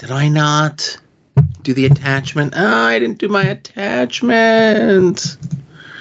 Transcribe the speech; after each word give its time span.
Did 0.00 0.10
I 0.10 0.28
not 0.30 0.96
do 1.60 1.74
the 1.74 1.84
attachment? 1.84 2.54
Oh, 2.56 2.66
I 2.86 2.98
didn't 2.98 3.18
do 3.18 3.28
my 3.28 3.42
attachment. 3.42 5.36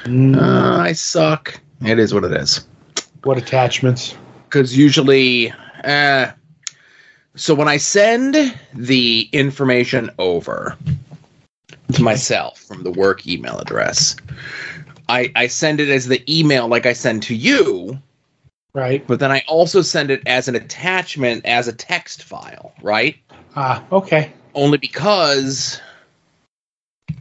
Oh, 0.07 0.79
I 0.79 0.93
suck. 0.93 1.59
It 1.81 1.99
is 1.99 2.13
what 2.13 2.23
it 2.23 2.31
is. 2.31 2.65
What 3.25 3.37
attachments? 3.37 4.15
Because 4.45 4.77
usually, 4.77 5.51
uh, 5.83 6.31
so 7.35 7.53
when 7.53 7.67
I 7.67 7.75
send 7.75 8.57
the 8.73 9.27
information 9.33 10.11
over 10.17 10.77
to 11.91 12.01
myself 12.01 12.59
from 12.59 12.83
the 12.83 12.91
work 12.91 13.27
email 13.27 13.59
address, 13.59 14.15
I, 15.09 15.29
I 15.35 15.47
send 15.47 15.81
it 15.81 15.89
as 15.89 16.07
the 16.07 16.23
email 16.33 16.69
like 16.69 16.85
I 16.85 16.93
send 16.93 17.23
to 17.23 17.35
you, 17.35 17.99
Right. 18.73 19.05
but 19.05 19.19
then 19.19 19.31
I 19.33 19.43
also 19.45 19.81
send 19.81 20.09
it 20.09 20.21
as 20.25 20.47
an 20.47 20.55
attachment 20.55 21.45
as 21.45 21.67
a 21.67 21.73
text 21.73 22.23
file, 22.23 22.73
right? 22.81 23.17
Ah, 23.55 23.83
okay. 23.91 24.31
Only 24.53 24.77
because 24.77 25.79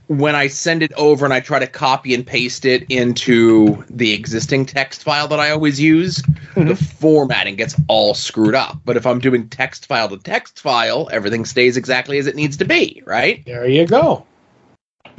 when 0.08 0.34
I 0.34 0.46
send 0.46 0.82
it 0.82 0.92
over 0.94 1.24
and 1.24 1.34
I 1.34 1.40
try 1.40 1.58
to 1.58 1.66
copy 1.66 2.14
and 2.14 2.26
paste 2.26 2.64
it 2.64 2.86
into 2.88 3.84
the 3.90 4.12
existing 4.14 4.64
text 4.66 5.02
file 5.02 5.28
that 5.28 5.40
I 5.40 5.50
always 5.50 5.78
use, 5.78 6.22
the 6.54 6.62
Mhm. 6.62 6.76
formatting 6.76 7.56
gets 7.56 7.76
all 7.88 8.14
screwed 8.14 8.54
up. 8.54 8.78
But 8.84 8.96
if 8.96 9.06
I'm 9.06 9.18
doing 9.18 9.48
text 9.48 9.86
file 9.86 10.08
to 10.08 10.16
text 10.16 10.60
file, 10.60 11.08
everything 11.12 11.44
stays 11.44 11.76
exactly 11.76 12.18
as 12.18 12.26
it 12.26 12.36
needs 12.36 12.56
to 12.58 12.64
be, 12.64 13.02
right? 13.04 13.44
There 13.44 13.68
you 13.68 13.86
go. 13.86 14.24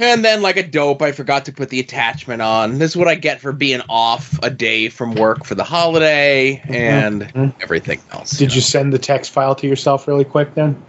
And 0.00 0.24
then, 0.24 0.40
like 0.40 0.56
a 0.56 0.62
dope, 0.66 1.02
I 1.02 1.12
forgot 1.12 1.44
to 1.44 1.52
put 1.52 1.68
the 1.68 1.78
attachment 1.78 2.40
on. 2.40 2.78
This 2.78 2.92
is 2.92 2.96
what 2.96 3.06
I 3.06 3.16
get 3.16 3.40
for 3.40 3.52
being 3.52 3.82
off 3.88 4.38
a 4.42 4.48
day 4.48 4.88
from 4.88 5.14
work 5.14 5.44
for 5.44 5.54
the 5.54 5.64
holiday 5.64 6.62
and 6.68 7.30
Mhm. 7.34 7.52
everything 7.62 8.00
else. 8.10 8.38
Did 8.38 8.54
you 8.54 8.62
send 8.62 8.94
the 8.94 8.98
text 8.98 9.30
file 9.30 9.54
to 9.56 9.66
yourself 9.66 10.08
really 10.08 10.24
quick 10.24 10.54
then? 10.54 10.82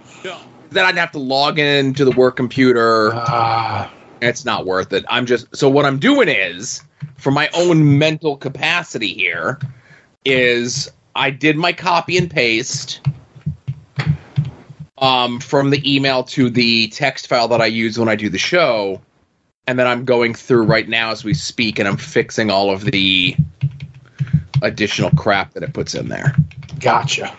Then 0.72 0.86
I'd 0.86 0.98
have 0.98 1.12
to 1.12 1.20
log 1.20 1.60
into 1.60 2.06
the 2.06 2.12
work 2.12 2.38
computer. 2.38 3.12
Ah, 3.14 3.92
It's 4.22 4.46
not 4.46 4.66
worth 4.66 4.94
it. 4.94 5.04
I'm 5.10 5.26
just 5.26 5.54
so 5.56 5.70
what 5.70 5.86
I'm 5.86 6.00
doing 6.00 6.30
is 6.30 6.82
for 7.18 7.32
my 7.32 7.50
own 7.54 7.98
mental 8.00 8.38
capacity 8.38 9.14
here 9.14 9.60
is 10.26 10.90
I 11.16 11.30
did 11.30 11.58
my 11.58 11.74
copy 11.74 12.18
and 12.18 12.30
paste 12.32 13.02
um 15.00 15.40
from 15.40 15.72
the 15.72 15.96
email 15.96 16.24
to 16.24 16.50
the 16.50 16.88
text 16.90 17.28
file 17.28 17.48
that 17.50 17.60
I 17.62 17.66
use 17.66 17.98
when 18.00 18.08
I 18.08 18.16
do 18.16 18.30
the 18.30 18.38
show 18.38 19.02
and 19.68 19.78
then 19.78 19.88
I'm 19.88 20.06
going 20.06 20.34
through 20.36 20.64
right 20.64 20.88
now 20.88 21.12
as 21.12 21.24
we 21.24 21.34
speak 21.34 21.80
and 21.80 21.88
I'm 21.88 21.98
fixing 21.98 22.50
all 22.52 22.70
of 22.70 22.86
the 22.86 23.36
additional 24.62 25.10
crap 25.12 25.54
that 25.54 25.64
it 25.64 25.74
puts 25.74 25.96
in 25.96 26.08
there. 26.08 26.36
gotcha. 26.80 27.36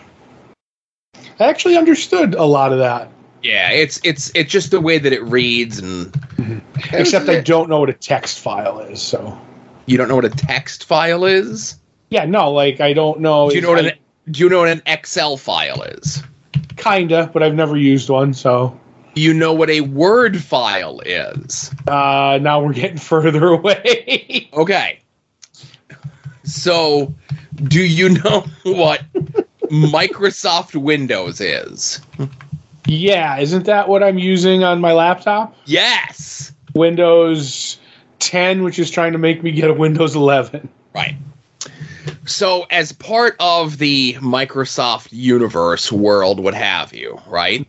I 1.39 1.45
actually 1.45 1.77
understood 1.77 2.35
a 2.35 2.43
lot 2.43 2.71
of 2.73 2.79
that, 2.79 3.09
Yeah, 3.43 3.69
it's 3.71 3.99
it's 4.03 4.31
it's 4.33 4.49
just 4.51 4.71
the 4.71 4.79
way 4.81 4.97
that 4.97 5.11
it 5.13 5.21
reads 5.23 5.77
and 5.79 6.15
except 6.93 7.27
I 7.29 7.41
don't 7.41 7.69
know 7.69 7.79
what 7.81 7.89
a 7.89 7.93
text 7.93 8.39
file 8.39 8.79
is. 8.79 9.01
So 9.01 9.39
you 9.85 9.97
don't 9.97 10.07
know 10.07 10.15
what 10.15 10.25
a 10.25 10.29
text 10.29 10.85
file 10.85 11.25
is? 11.25 11.77
yeah, 12.09 12.25
no, 12.25 12.51
like 12.51 12.79
I 12.79 12.93
don't 12.93 13.19
know. 13.19 13.49
Do 13.49 13.55
you 13.55 13.61
know 13.61 13.69
what 13.69 13.85
I- 13.85 13.89
an 13.89 13.97
do 14.31 14.39
you 14.43 14.49
know 14.49 14.59
what 14.59 14.69
an 14.69 14.81
Excel 14.85 15.35
file 15.37 15.81
is? 15.83 16.23
kinda, 16.77 17.29
but 17.33 17.43
I've 17.43 17.53
never 17.55 17.75
used 17.77 18.09
one. 18.09 18.33
So 18.33 18.79
You 19.15 19.33
know 19.33 19.53
what 19.53 19.69
a 19.69 19.81
Word 19.81 20.41
file 20.41 21.01
is. 21.01 21.69
uh, 21.87 22.39
now 22.41 22.63
we're 22.63 22.73
getting 22.73 22.97
further 23.11 23.47
away. 23.49 24.49
Okay. 24.53 24.99
So, 26.45 27.13
do 27.55 27.81
you 27.83 28.09
know 28.09 28.45
what 28.63 29.01
Microsoft 29.69 30.75
Windows 30.75 31.39
is? 31.41 32.01
Yeah, 32.85 33.39
isn't 33.39 33.65
that 33.65 33.87
what 33.87 34.03
I'm 34.03 34.17
using 34.17 34.63
on 34.63 34.81
my 34.81 34.93
laptop? 34.93 35.55
Yes. 35.65 36.53
Windows 36.73 37.77
10, 38.19 38.63
which 38.63 38.79
is 38.79 38.89
trying 38.89 39.13
to 39.13 39.17
make 39.17 39.43
me 39.43 39.51
get 39.51 39.69
a 39.69 39.73
Windows 39.73 40.15
11. 40.15 40.67
Right. 40.93 41.15
So, 42.25 42.65
as 42.69 42.91
part 42.91 43.35
of 43.39 43.77
the 43.77 44.13
Microsoft 44.15 45.09
universe 45.11 45.91
world, 45.91 46.39
what 46.39 46.53
have 46.53 46.93
you, 46.93 47.19
right? 47.27 47.67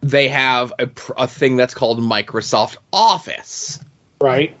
They 0.00 0.28
have 0.28 0.72
a, 0.78 0.88
a 1.16 1.26
thing 1.26 1.56
that's 1.56 1.74
called 1.74 1.98
Microsoft 1.98 2.76
Office. 2.92 3.80
Right. 4.20 4.56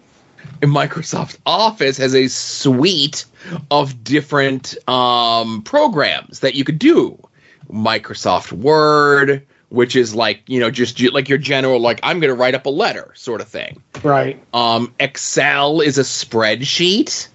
And 0.62 0.72
Microsoft 0.72 1.38
Office 1.46 1.96
has 1.98 2.14
a 2.14 2.28
suite 2.28 3.24
of 3.70 4.02
different 4.02 4.76
um, 4.88 5.62
programs 5.62 6.40
that 6.40 6.54
you 6.54 6.64
could 6.64 6.78
do. 6.78 7.18
Microsoft 7.72 8.52
Word, 8.52 9.46
which 9.68 9.96
is 9.96 10.14
like 10.14 10.42
you 10.46 10.60
know 10.60 10.70
just 10.70 11.00
like 11.12 11.28
your 11.28 11.38
general 11.38 11.80
like 11.80 12.00
I'm 12.02 12.20
going 12.20 12.30
to 12.30 12.40
write 12.40 12.54
up 12.54 12.66
a 12.66 12.70
letter 12.70 13.12
sort 13.14 13.40
of 13.40 13.48
thing. 13.48 13.82
Right. 14.02 14.42
Um, 14.52 14.94
Excel 15.00 15.80
is 15.80 15.98
a 15.98 16.02
spreadsheet. 16.02 17.28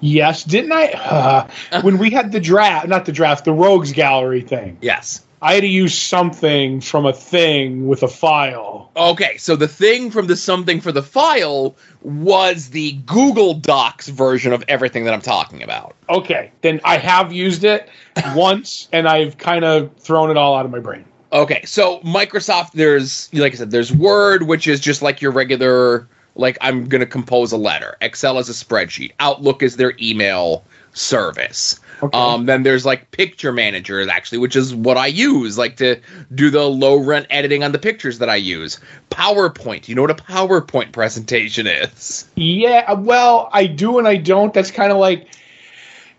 Yes, 0.00 0.44
didn't 0.44 0.72
I? 0.72 0.88
Uh, 0.88 1.48
when 1.82 1.98
we 1.98 2.10
had 2.10 2.32
the 2.32 2.40
draft, 2.40 2.88
not 2.88 3.06
the 3.06 3.12
draft, 3.12 3.44
the 3.44 3.52
Rogues 3.52 3.92
Gallery 3.92 4.42
thing, 4.42 4.76
Yes. 4.80 5.23
I 5.44 5.52
had 5.52 5.60
to 5.60 5.68
use 5.68 5.96
something 5.96 6.80
from 6.80 7.04
a 7.04 7.12
thing 7.12 7.86
with 7.86 8.02
a 8.02 8.08
file. 8.08 8.90
Okay, 8.96 9.36
so 9.36 9.56
the 9.56 9.68
thing 9.68 10.10
from 10.10 10.26
the 10.26 10.36
something 10.36 10.80
for 10.80 10.90
the 10.90 11.02
file 11.02 11.76
was 12.00 12.70
the 12.70 12.92
Google 13.04 13.52
Docs 13.52 14.08
version 14.08 14.54
of 14.54 14.64
everything 14.68 15.04
that 15.04 15.12
I'm 15.12 15.20
talking 15.20 15.62
about. 15.62 15.96
Okay, 16.08 16.50
then 16.62 16.80
I 16.82 16.96
have 16.96 17.30
used 17.30 17.62
it 17.62 17.90
once, 18.34 18.88
and 18.90 19.06
I've 19.06 19.36
kind 19.36 19.66
of 19.66 19.94
thrown 19.98 20.30
it 20.30 20.38
all 20.38 20.56
out 20.56 20.64
of 20.64 20.72
my 20.72 20.80
brain. 20.80 21.04
Okay, 21.30 21.62
so 21.66 21.98
Microsoft, 22.00 22.72
there's 22.72 23.28
like 23.34 23.52
I 23.52 23.56
said, 23.56 23.70
there's 23.70 23.92
Word, 23.92 24.44
which 24.44 24.66
is 24.66 24.80
just 24.80 25.02
like 25.02 25.20
your 25.20 25.30
regular, 25.30 26.08
like 26.36 26.56
I'm 26.62 26.86
gonna 26.86 27.04
compose 27.04 27.52
a 27.52 27.58
letter. 27.58 27.98
Excel 28.00 28.38
is 28.38 28.48
a 28.48 28.52
spreadsheet. 28.52 29.12
Outlook 29.20 29.62
is 29.62 29.76
their 29.76 29.92
email 30.00 30.64
service. 30.94 31.78
Okay. 32.02 32.18
Um, 32.18 32.46
then 32.46 32.62
there's 32.64 32.84
like 32.84 33.10
Picture 33.12 33.52
Manager, 33.52 34.08
actually, 34.08 34.38
which 34.38 34.56
is 34.56 34.74
what 34.74 34.96
I 34.96 35.06
use, 35.06 35.58
like 35.58 35.76
to 35.76 36.00
do 36.34 36.50
the 36.50 36.64
low 36.64 36.96
rent 36.96 37.26
editing 37.30 37.62
on 37.62 37.72
the 37.72 37.78
pictures 37.78 38.18
that 38.18 38.28
I 38.28 38.36
use. 38.36 38.80
PowerPoint, 39.10 39.88
you 39.88 39.94
know 39.94 40.02
what 40.02 40.10
a 40.10 40.14
PowerPoint 40.14 40.92
presentation 40.92 41.66
is? 41.66 42.26
Yeah, 42.36 42.92
well, 42.94 43.48
I 43.52 43.66
do 43.66 43.98
and 43.98 44.08
I 44.08 44.16
don't. 44.16 44.52
That's 44.52 44.70
kind 44.70 44.90
of 44.90 44.98
like, 44.98 45.28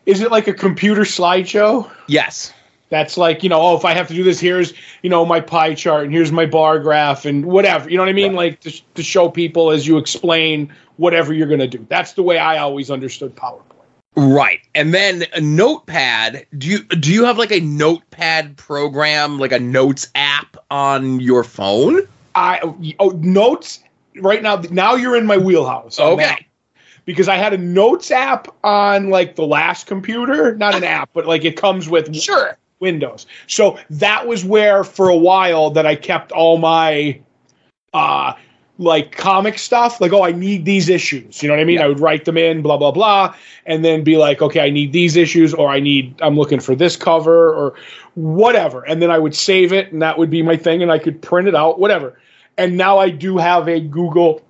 is 0.06 0.22
it 0.22 0.32
like 0.32 0.48
a 0.48 0.54
computer 0.54 1.02
slideshow? 1.02 1.92
Yes. 2.08 2.54
That's 2.90 3.18
like, 3.18 3.44
you 3.44 3.50
know, 3.50 3.60
oh, 3.60 3.76
if 3.76 3.84
I 3.84 3.94
have 3.94 4.08
to 4.10 4.14
do 4.14 4.24
this, 4.24 4.40
here's, 4.40 4.74
you 5.02 5.10
know, 5.10 5.26
my 5.26 5.42
pie 5.42 5.74
chart 5.74 6.06
and 6.06 6.14
here's 6.14 6.32
my 6.32 6.46
bar 6.46 6.80
graph 6.80 7.26
and 7.26 7.46
whatever. 7.46 7.90
You 7.90 7.98
know 7.98 8.04
what 8.04 8.10
I 8.10 8.14
mean? 8.14 8.34
Like 8.34 8.60
to, 8.62 8.72
to 8.94 9.04
show 9.04 9.28
people 9.30 9.72
as 9.72 9.88
you 9.88 9.98
explain 9.98 10.72
whatever 10.98 11.34
you're 11.34 11.48
going 11.48 11.60
to 11.60 11.68
do. 11.68 11.86
That's 11.90 12.14
the 12.14 12.24
way 12.24 12.38
I 12.38 12.60
always 12.60 12.92
understood 12.92 13.36
PowerPoint. 13.36 13.75
Right. 14.16 14.62
And 14.74 14.94
then 14.94 15.26
a 15.34 15.42
notepad. 15.42 16.46
Do 16.58 16.68
you 16.68 16.84
do 16.84 17.14
you 17.14 17.26
have 17.26 17.38
like 17.38 17.52
a 17.52 17.60
notepad 17.60 18.56
program, 18.58 19.40
like 19.40 19.52
a 19.52 19.60
notes 19.60 20.10
app 20.16 20.56
on 20.72 21.20
your 21.20 21.44
phone? 21.44 22.02
I 22.34 22.60
oh, 23.00 23.10
notes 23.10 23.84
right 24.22 24.42
now. 24.42 24.58
Now 24.72 24.96
you're 24.96 25.18
in 25.18 25.26
my 25.26 25.38
wheelhouse. 25.38 26.00
Okay. 26.00 26.24
that. 26.24 26.42
Because 27.04 27.28
I 27.28 27.36
had 27.36 27.54
a 27.54 27.58
notes 27.58 28.10
app 28.10 28.48
on 28.64 29.10
like 29.10 29.36
the 29.36 29.46
last 29.46 29.86
computer, 29.86 30.56
not 30.56 30.76
an 30.76 30.84
app, 30.84 31.10
but 31.14 31.28
like 31.28 31.46
it 31.46 31.58
comes 31.58 31.90
with 31.90 32.16
Sure. 32.16 32.58
Windows. 32.80 33.28
So 33.48 33.78
that 33.90 34.28
was 34.28 34.44
where 34.44 34.84
for 34.84 35.10
a 35.10 35.16
while 35.16 35.70
that 35.72 35.86
I 35.86 35.96
kept 35.96 36.32
all 36.32 36.58
my 36.58 37.20
uh 37.94 38.34
like 38.78 39.16
comic 39.16 39.58
stuff, 39.58 40.02
like, 40.02 40.12
oh, 40.12 40.24
I 40.24 40.32
need 40.32 40.66
these 40.66 40.90
issues. 40.90 41.42
You 41.42 41.48
know 41.48 41.56
what 41.56 41.62
I 41.62 41.66
mean? 41.66 41.78
Yeah. 41.78 41.86
I 41.86 41.88
would 41.88 42.00
write 42.00 42.26
them 42.26 42.38
in, 42.38 42.62
blah, 42.62 42.78
blah, 42.78 42.92
blah, 42.92 43.36
and 43.66 43.86
then 43.86 44.04
be 44.04 44.18
like, 44.18 44.42
okay, 44.42 44.60
I 44.60 44.70
need 44.70 44.92
these 44.92 45.16
issues, 45.16 45.54
or 45.54 45.70
I 45.70 45.80
need, 45.80 46.22
I'm 46.22 46.36
looking 46.36 46.60
for 46.60 46.76
this 46.76 46.98
cover, 46.98 47.54
or 47.54 47.76
whatever. 48.16 48.84
And 48.84 49.02
then 49.02 49.12
I 49.12 49.18
would 49.18 49.36
save 49.36 49.72
it, 49.72 49.94
and 49.94 50.02
that 50.02 50.18
would 50.18 50.30
be 50.30 50.42
my 50.42 50.58
thing, 50.58 50.82
and 50.82 50.92
I 50.92 51.00
could 51.00 51.22
print 51.22 51.48
it 51.48 51.56
out, 51.56 51.80
whatever. 51.80 52.20
And 52.58 52.78
now 52.78 52.98
I 52.98 53.10
do 53.10 53.38
have 53.38 53.68
a 53.68 53.80
Google 53.80 54.42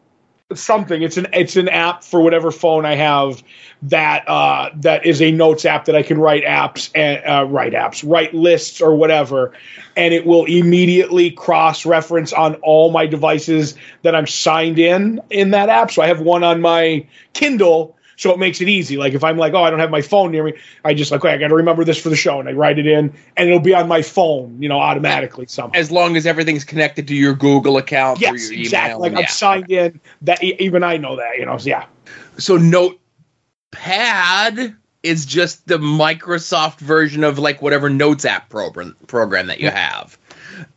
something. 0.54 1.02
It's 1.02 1.18
an 1.18 1.28
it's 1.34 1.56
an 1.56 1.70
app 1.70 2.04
for 2.04 2.22
whatever 2.22 2.52
phone 2.52 2.86
I 2.86 2.96
have 2.96 3.42
that 3.84 4.28
uh, 4.30 4.70
that 4.76 5.06
is 5.06 5.22
a 5.22 5.32
notes 5.32 5.66
app 5.66 5.86
that 5.86 5.96
I 5.96 6.04
can 6.04 6.20
write 6.20 6.44
apps 6.44 6.92
and 6.94 7.24
uh, 7.26 7.46
write 7.46 7.74
apps, 7.74 8.08
write 8.08 8.34
lists 8.34 8.80
or 8.80 8.96
whatever, 8.96 9.54
and 9.98 10.14
it 10.14 10.26
will 10.26 10.46
immediately 10.46 11.32
cross 11.32 11.86
reference 11.86 12.32
on 12.32 12.56
all 12.56 12.92
my 12.92 13.08
devices 13.08 13.76
that 14.04 14.16
I'm 14.16 14.28
signed 14.28 14.78
in 14.78 15.20
in 15.32 15.52
that 15.52 15.70
app. 15.70 15.92
So 15.92 16.04
I 16.04 16.08
have 16.08 16.22
one 16.22 16.44
on 16.44 16.62
my 16.62 17.08
Kindle. 17.34 17.96
So 18.18 18.32
it 18.32 18.40
makes 18.40 18.62
it 18.62 18.70
easy. 18.70 18.98
Like 18.98 19.14
if 19.14 19.24
I'm 19.24 19.38
like, 19.38 19.54
oh, 19.54 19.64
I 19.64 19.70
don't 19.70 19.80
have 19.80 19.92
my 19.92 20.02
phone 20.02 20.32
near 20.32 20.44
me, 20.44 20.54
I 20.84 20.94
just 20.94 21.12
like, 21.12 21.24
okay, 21.24 21.34
I 21.34 21.38
got 21.38 21.50
to 21.50 21.56
remember 21.56 21.84
this 21.84 22.02
for 22.02 22.10
the 22.10 22.16
show, 22.16 22.40
and 22.40 22.48
I 22.48 22.54
write 22.54 22.80
it 22.80 22.88
in, 22.88 23.14
and 23.38 23.50
it'll 23.50 23.60
be 23.60 23.74
on 23.74 23.88
my 23.88 24.02
phone, 24.02 24.62
you 24.62 24.70
know, 24.70 24.80
automatically 24.80 25.46
somehow. 25.48 25.78
As 25.78 25.92
long 25.92 26.18
as 26.18 26.26
everything's 26.26 26.64
connected 26.64 27.08
to 27.08 27.16
your 27.16 27.34
Google 27.34 27.78
account 27.78 28.20
or 28.20 28.22
Yes, 28.22 28.44
your 28.44 28.54
email. 28.54 28.62
exactly. 28.62 29.02
Like 29.02 29.12
yeah. 29.14 29.20
I'm 29.20 29.28
signed 29.28 29.72
in. 29.72 30.00
That 30.22 30.44
even 30.44 30.84
I 30.84 30.98
know 30.98 31.16
that, 31.16 31.38
you 31.38 31.46
know. 31.46 31.58
So 31.58 31.70
yeah, 31.70 31.86
So 32.38 32.58
notepad 32.58 34.76
is 35.04 35.26
just 35.26 35.68
the 35.68 35.78
Microsoft 35.78 36.80
version 36.80 37.24
of 37.24 37.38
like 37.38 37.62
whatever 37.62 37.90
Notes 37.90 38.26
app 38.26 38.50
program 38.50 38.96
program 39.08 39.48
that 39.48 39.60
you 39.60 39.70
mm. 39.70 39.74
have. 39.74 40.18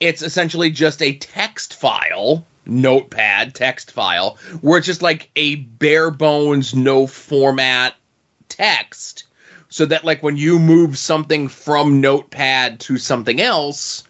It's 0.01 0.23
essentially 0.23 0.71
just 0.71 1.03
a 1.03 1.17
text 1.17 1.75
file, 1.75 2.45
notepad 2.69 3.55
text 3.55 3.91
file, 3.91 4.39
where 4.61 4.79
it's 4.79 4.87
just 4.87 5.03
like 5.03 5.31
a 5.37 5.57
bare 5.57 6.11
bones, 6.11 6.75
no 6.75 7.07
format 7.07 7.95
text. 8.49 9.25
So 9.71 9.87
that 9.87 10.05
like 10.05 10.23
when 10.23 10.37
you 10.37 10.59
move 10.59 10.97
something 10.97 11.49
from 11.49 12.01
notepad 12.01 12.81
to 12.81 12.97
something 12.97 13.41
else, 13.41 14.05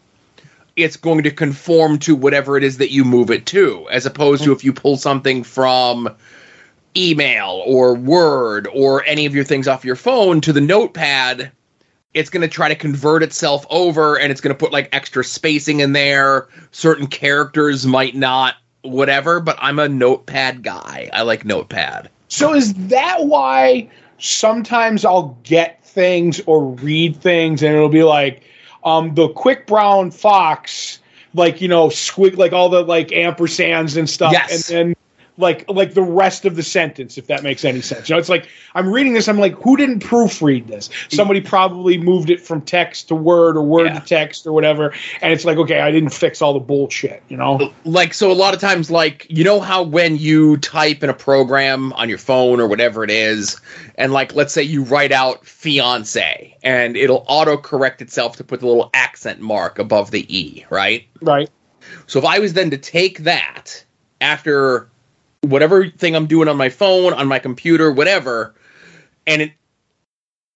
it's 0.77 0.97
going 0.97 1.25
to 1.25 1.31
conform 1.31 1.99
to 2.01 2.15
whatever 2.15 2.57
it 2.57 2.63
is 2.63 2.79
that 2.79 2.93
you 2.93 3.05
move 3.05 3.31
it 3.31 3.47
to, 3.47 3.89
as 3.91 4.07
opposed 4.07 4.45
to 4.45 4.53
if 4.53 4.63
you 4.63 4.73
pull 4.73 4.97
something 4.97 5.43
from 5.43 6.15
email 6.97 7.63
or 7.67 7.95
Word 7.95 8.69
or 8.73 9.05
any 9.05 9.27
of 9.27 9.35
your 9.35 9.45
things 9.45 9.67
off 9.67 9.85
your 9.85 9.97
phone 9.97 10.41
to 10.43 10.53
the 10.53 10.61
notepad, 10.61 11.51
it's 12.19 12.31
going 12.31 12.43
to 12.43 12.49
try 12.49 12.69
to 12.69 12.75
convert 12.75 13.23
itself 13.23 13.65
over 13.71 14.19
and 14.19 14.33
it's 14.33 14.41
going 14.41 14.55
to 14.55 14.59
put 14.59 14.73
like 14.73 14.89
extra 14.93 15.23
spacing 15.23 15.79
in 15.81 15.93
there. 15.93 16.49
Certain 16.73 17.07
characters 17.07 17.87
might 17.87 18.17
not, 18.17 18.57
whatever, 18.83 19.39
but 19.39 19.57
I'm 19.61 19.79
a 19.79 19.89
notepad 19.89 20.63
guy. 20.63 21.09
I 21.13 21.23
like 21.23 21.45
notepad. 21.45 22.11
So 22.27 22.55
is 22.55 22.75
that 22.89 23.27
why 23.27 23.89
sometimes 24.19 25.05
I'll 25.05 25.39
get 25.45 25.85
things 25.85 26.41
or 26.47 26.65
read 26.65 27.17
things 27.17 27.63
and 27.63 27.75
it'll 27.75 27.89
be 27.89 28.03
like 28.03 28.43
um, 28.83 29.15
the 29.15 29.29
quick 29.29 29.67
brown 29.69 30.11
fox, 30.11 30.99
like 31.35 31.61
you 31.61 31.69
know, 31.69 31.87
squig 31.89 32.37
like 32.37 32.53
all 32.53 32.69
the 32.69 32.83
like 32.83 33.09
ampersands 33.09 33.97
and 33.97 34.11
stuff, 34.11 34.33
Yes. 34.33 34.71
and 34.71 34.89
then 34.89 34.97
like 35.39 35.65
like 35.71 35.95
the 35.95 36.03
rest 36.03 36.45
of 36.45 36.57
the 36.57 36.63
sentence, 36.63 37.17
if 37.17 37.27
that 37.29 37.43
makes 37.43 37.65
any 37.65 37.81
sense. 37.81 38.09
You 38.09 38.15
know, 38.15 38.19
it's 38.19 38.29
like 38.29 38.49
I'm 38.75 38.93
reading 38.93 39.15
this, 39.15 39.29
I'm 39.29 39.39
like, 39.39 39.55
who 39.55 39.77
didn't 39.77 40.01
proofread 40.01 40.67
this? 40.67 40.91
Somebody 41.09 41.41
probably 41.41 41.97
moved 41.97 42.29
it 42.29 42.41
from 42.41 42.61
text 42.61 43.09
to 43.09 43.15
word 43.15 43.57
or 43.57 43.63
word 43.63 43.87
Yeah. 43.87 44.01
to 44.01 44.07
text 44.07 44.47
or 44.47 44.53
whatever, 44.53 44.93
and 45.23 45.33
it's 45.33 45.45
like, 45.45 45.57
okay, 45.59 45.81
I 45.81 45.91
didn't 45.91 46.11
fix 46.11 46.43
all 46.43 46.53
the 46.53 46.59
bullshit, 46.61 47.23
you 47.29 47.37
know? 47.37 47.73
like 47.85 48.13
so 48.13 48.31
a 48.31 48.35
lot 48.35 48.53
of 48.53 48.61
times 48.61 48.91
like 48.91 49.27
you 49.31 49.45
know 49.45 49.61
how 49.61 49.83
when 49.83 50.17
you 50.17 50.57
type 50.59 51.03
in 51.03 51.09
a 51.11 51.15
program 51.15 51.93
on 51.95 52.09
your 52.09 52.19
phone 52.19 52.61
or 52.61 52.67
whatever 52.67 53.05
it 53.05 53.11
is 53.11 53.61
and 53.95 54.13
like 54.13 54.35
let's 54.35 54.53
say 54.53 54.63
you 54.63 54.83
write 54.83 55.13
out 55.13 55.45
fiance 55.47 56.57
and 56.63 56.97
it'll 56.97 57.25
auto 57.29 57.57
correct 57.57 58.03
itself 58.03 58.37
to 58.37 58.45
put 58.45 58.61
the 58.61 58.67
little 58.67 58.91
accent 58.95 59.41
mark 59.41 59.79
above 59.79 60.11
the 60.11 60.27
e 60.37 60.65
right 60.71 61.07
Right. 61.23 61.49
so 62.07 62.19
if 62.19 62.25
i 62.25 62.39
was 62.39 62.53
then 62.55 62.71
to 62.71 62.77
take 62.79 63.21
that 63.21 63.85
after 64.21 64.89
whatever 65.43 65.89
thing 65.89 66.15
i'm 66.15 66.27
doing 66.27 66.49
on 66.49 66.57
my 66.57 66.69
phone 66.69 67.13
on 67.13 67.27
my 67.27 67.39
computer 67.39 67.91
whatever 67.93 68.55
and 69.27 69.43
it 69.43 69.53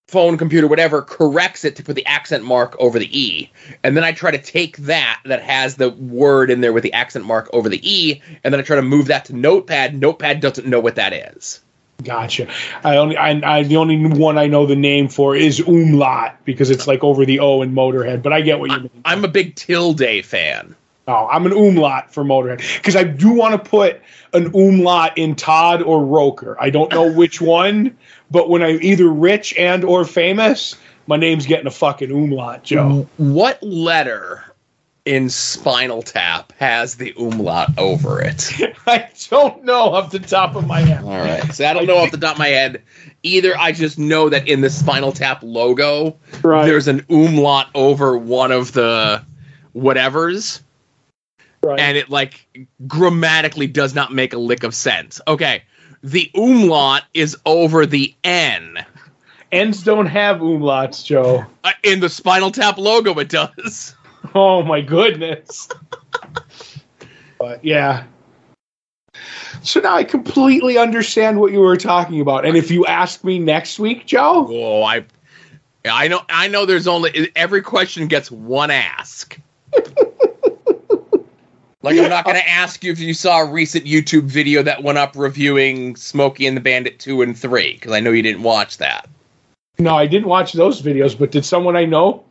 phone 0.09 0.37
computer 0.37 0.67
whatever 0.67 1.01
corrects 1.01 1.65
it 1.65 1.77
to 1.77 1.83
put 1.83 1.97
the 1.97 2.05
accent 2.05 2.45
mark 2.45 2.77
over 2.79 2.99
the 2.99 3.19
e 3.19 3.51
and 3.83 3.97
then 3.97 4.05
i 4.05 4.13
try 4.13 4.31
to 4.31 4.39
take 4.39 4.77
that 4.79 5.21
that 5.25 5.43
has 5.43 5.77
the 5.77 5.91
word 5.91 6.51
in 6.51 6.61
there 6.61 6.73
with 6.73 6.83
the 6.83 6.93
accent 6.93 7.25
mark 7.25 7.49
over 7.53 7.69
the 7.69 7.81
e 7.83 8.21
and 8.45 8.53
then 8.53 8.61
i 8.61 8.63
try 8.63 8.77
to 8.77 8.83
move 8.83 9.07
that 9.07 9.25
to 9.25 9.33
notepad 9.33 9.99
notepad 9.99 10.41
doesn't 10.41 10.67
know 10.67 10.81
what 10.81 10.97
that 10.97 11.13
is 11.13 11.61
Gotcha. 12.03 12.49
I 12.83 12.97
only, 12.97 13.17
I, 13.17 13.59
I, 13.59 13.63
the 13.63 13.77
only 13.77 14.09
one 14.09 14.37
I 14.37 14.49
know 14.49 14.67
the 14.67 14.75
name 14.75 15.07
for 15.07 15.37
is 15.37 15.61
umlaut 15.61 16.37
because 16.45 16.69
it's 16.71 16.89
like 16.89 17.05
over 17.05 17.25
the 17.25 17.39
O 17.39 17.63
in 17.63 17.75
Motorhead. 17.75 18.23
But 18.23 18.33
I 18.33 18.41
get 18.41 18.59
what 18.59 18.71
you 18.71 18.81
mean. 18.81 18.91
i'm 19.05 19.25
a 19.25 19.29
big 19.29 19.55
tilde 19.55 20.25
fan 20.25 20.75
Oh, 21.09 21.27
I'm 21.31 21.47
an 21.47 21.53
umlaut 21.53 22.13
for 22.15 22.23
Motorhead 22.25 22.59
because 22.79 22.95
I 22.95 23.03
do 23.05 23.33
want 23.33 23.53
to 23.63 23.71
put 23.71 24.01
an 24.33 24.55
umlaut 24.55 25.19
in 25.19 25.35
Todd 25.35 25.83
or 25.83 26.05
Roker. 26.05 26.57
I 26.61 26.71
don't 26.71 26.93
know 26.93 27.11
which 27.11 27.41
one, 27.41 27.97
but 28.31 28.49
when 28.49 28.63
I'm 28.63 28.79
either 28.83 29.09
rich 29.09 29.53
and 29.59 29.83
or 29.85 30.05
famous, 30.05 30.77
my 31.09 31.17
name's 31.17 31.47
getting 31.47 31.67
a 31.67 31.71
fucking 31.73 32.11
umlaut, 32.13 32.63
Joe. 32.63 33.09
what 33.17 33.61
letter 33.63 34.45
in 35.05 35.29
spinal 35.29 36.01
tap 36.01 36.53
has 36.61 36.95
the 36.95 37.13
umlaut 37.19 37.77
over 37.77 38.23
it 38.23 38.53
I 38.87 39.09
don't 39.31 39.65
know 39.65 39.91
off 39.95 40.13
the 40.13 40.21
top 40.21 40.55
of 40.55 40.65
my 40.69 40.83
head. 40.83 41.03
All 41.03 41.11
right. 41.11 41.53
So 41.53 41.67
I 41.67 41.73
don't 41.75 41.89
know 41.89 41.97
off 41.97 42.13
the 42.13 42.19
top 42.19 42.35
of 42.35 42.39
my 42.39 42.47
head. 42.47 42.81
Either 43.25 43.59
I 43.59 43.73
just 43.73 43.99
know 43.99 44.29
that 44.29 44.47
in 44.47 44.61
the 44.61 44.71
Spinal 44.71 45.11
Tap 45.11 45.41
logo, 45.43 46.17
Right. 46.45 46.67
there's 46.67 46.87
an 46.87 47.05
umlaut 47.11 47.67
over 47.75 48.17
one 48.17 48.53
of 48.53 48.73
the 48.75 49.25
whatevers, 49.75 50.61
Right. 51.65 51.79
and 51.79 51.97
it 51.97 52.11
like 52.11 52.67
grammatically 52.89 53.69
does 53.69 53.95
not 53.95 54.13
make 54.13 54.33
a 54.33 54.39
lick 54.39 54.65
of 54.65 54.75
sense. 54.75 55.21
Okay. 55.29 55.63
The 56.03 56.29
umlaut 56.35 57.05
is 57.15 57.37
over 57.47 57.87
the 57.87 58.13
N. 58.25 58.85
Ends 59.53 59.85
don't 59.85 60.07
have 60.07 60.39
umlauts, 60.39 61.05
Joe. 61.05 61.45
Uh, 61.63 61.71
in 61.85 62.01
the 62.01 62.09
Spinal 62.09 62.51
Tap 62.51 62.79
logo, 62.79 63.17
it 63.21 63.29
does. 63.29 63.95
Oh 64.35 64.63
my 64.63 64.81
goodness. 64.81 65.69
but 67.39 67.65
yeah. 67.65 68.05
So 69.63 69.81
now 69.81 69.95
I 69.97 70.05
completely 70.05 70.79
understand 70.79 71.41
what 71.41 71.53
you 71.53 71.59
were 71.61 71.77
talking 71.77 72.21
about. 72.21 72.45
And 72.47 72.57
if 72.57 72.71
you 72.71 72.87
ask 72.87 73.25
me 73.25 73.39
next 73.41 73.79
week, 73.81 74.07
Joe, 74.07 74.47
Oh, 74.49 74.83
I, 74.85 75.05
I 75.85 76.09
know, 76.09 76.21
I 76.29 76.49
know. 76.49 76.67
There's 76.67 76.87
only 76.87 77.31
every 77.37 77.63
question 77.63 78.07
gets 78.07 78.31
one 78.31 78.71
ask. 78.71 79.39
like 81.83 81.99
I'm 81.99 82.09
not 82.09 82.25
going 82.25 82.37
to 82.37 82.49
ask 82.49 82.83
you 82.85 82.93
if 82.93 83.01
you 83.01 83.15
saw 83.15 83.41
a 83.43 83.51
recent 83.51 83.85
YouTube 83.85 84.25
video 84.25 84.63
that 84.63 84.83
went 84.83 84.99
up 84.99 85.15
reviewing 85.17 85.97
Smokey 85.97 86.47
and 86.47 86.57
the 86.57 86.61
Bandit 86.61 86.99
two 86.99 87.23
and 87.23 87.37
three 87.37 87.75
because 87.75 87.93
I 87.93 88.01
know 88.01 88.11
you 88.11 88.23
didn't 88.23 88.43
watch 88.43 88.79
that. 88.79 89.09
no, 89.79 89.97
I 89.97 90.07
didn't 90.07 90.29
watch 90.29 90.53
those 90.53 90.81
videos, 90.83 91.19
but 91.19 91.31
did 91.33 91.45
someone 91.45 91.77
I 91.77 91.85
know 91.85 92.25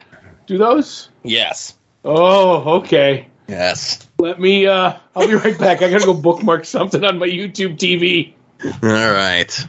do 0.48 0.58
those? 0.58 1.10
Yes. 1.24 1.76
Oh, 2.04 2.78
okay. 2.80 3.28
Yes. 3.48 4.08
Let 4.20 4.40
me 4.40 4.66
uh 4.68 4.94
I'll 5.16 5.28
be 5.28 5.34
right 5.36 5.58
back. 5.58 5.82
I 5.82 5.90
gotta 5.90 6.06
go 6.06 6.14
bookmark 6.14 6.66
something 6.66 7.04
on 7.04 7.20
my 7.20 7.28
YouTube 7.28 7.78
TV. 7.78 8.34
All 8.84 9.12
right. 9.12 9.68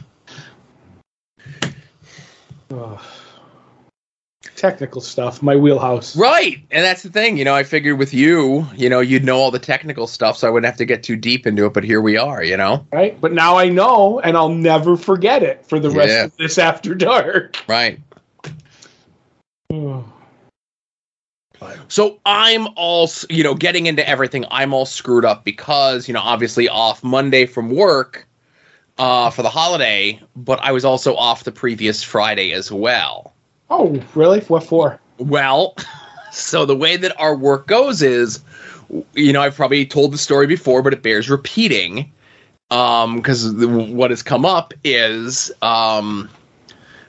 Technical 4.63 5.01
stuff, 5.01 5.41
my 5.41 5.57
wheelhouse. 5.57 6.15
Right, 6.15 6.63
and 6.71 6.85
that's 6.85 7.03
the 7.03 7.09
thing. 7.09 7.35
You 7.35 7.43
know, 7.43 7.53
I 7.53 7.63
figured 7.63 7.99
with 7.99 8.13
you, 8.13 8.65
you 8.73 8.87
know, 8.87 9.01
you'd 9.01 9.25
know 9.25 9.37
all 9.37 9.51
the 9.51 9.59
technical 9.59 10.07
stuff, 10.07 10.37
so 10.37 10.47
I 10.47 10.51
wouldn't 10.51 10.65
have 10.65 10.77
to 10.77 10.85
get 10.85 11.03
too 11.03 11.17
deep 11.17 11.45
into 11.45 11.65
it. 11.65 11.73
But 11.73 11.83
here 11.83 11.99
we 11.99 12.15
are. 12.15 12.41
You 12.41 12.55
know. 12.55 12.87
Right? 12.93 13.19
But 13.19 13.33
now 13.33 13.57
I 13.57 13.67
know 13.67 14.21
and 14.21 14.37
I'll 14.37 14.47
never 14.47 14.95
forget 14.95 15.43
it 15.43 15.65
for 15.65 15.81
the 15.81 15.89
rest 15.89 16.11
Yeah. 16.13 16.23
of 16.23 16.37
this 16.37 16.57
after 16.57 16.95
dark. 16.95 17.57
Right. 17.67 17.99
So 21.87 22.19
I'm 22.25 22.67
all, 22.75 23.09
you 23.29 23.43
know, 23.43 23.53
getting 23.53 23.85
into 23.85 24.07
everything. 24.07 24.45
I'm 24.51 24.73
all 24.73 24.85
screwed 24.85 25.23
up 25.23 25.45
because, 25.45 26.07
you 26.09 26.13
know, 26.13 26.19
obviously 26.19 26.67
off 26.67 27.03
Monday 27.03 27.45
from 27.45 27.69
work 27.69 28.27
uh, 28.97 29.29
for 29.29 29.43
the 29.43 29.49
holiday, 29.49 30.19
but 30.35 30.59
I 30.61 30.71
was 30.73 30.83
also 30.83 31.15
off 31.15 31.45
the 31.45 31.51
previous 31.53 32.03
Friday 32.03 32.51
as 32.51 32.69
well. 32.71 33.32
Oh, 33.73 33.99
really? 34.13 34.39
What 34.41 34.63
for? 34.63 34.99
Well, 35.17 35.75
so 36.31 36.63
the 36.65 36.75
way 36.75 36.95
that 36.95 37.19
our 37.19 37.35
work 37.35 37.65
goes 37.65 38.03
is, 38.03 38.43
you 39.13 39.33
know, 39.33 39.41
I've 39.41 39.55
probably 39.55 39.83
told 39.85 40.13
the 40.13 40.17
story 40.19 40.45
before, 40.45 40.83
but 40.83 40.93
it 40.93 41.01
bears 41.01 41.27
repeating. 41.29 42.11
Um, 42.69 43.17
because 43.17 43.51
what 43.53 44.11
has 44.11 44.21
come 44.21 44.45
up 44.45 44.73
is, 44.83 45.51
um, 45.61 46.29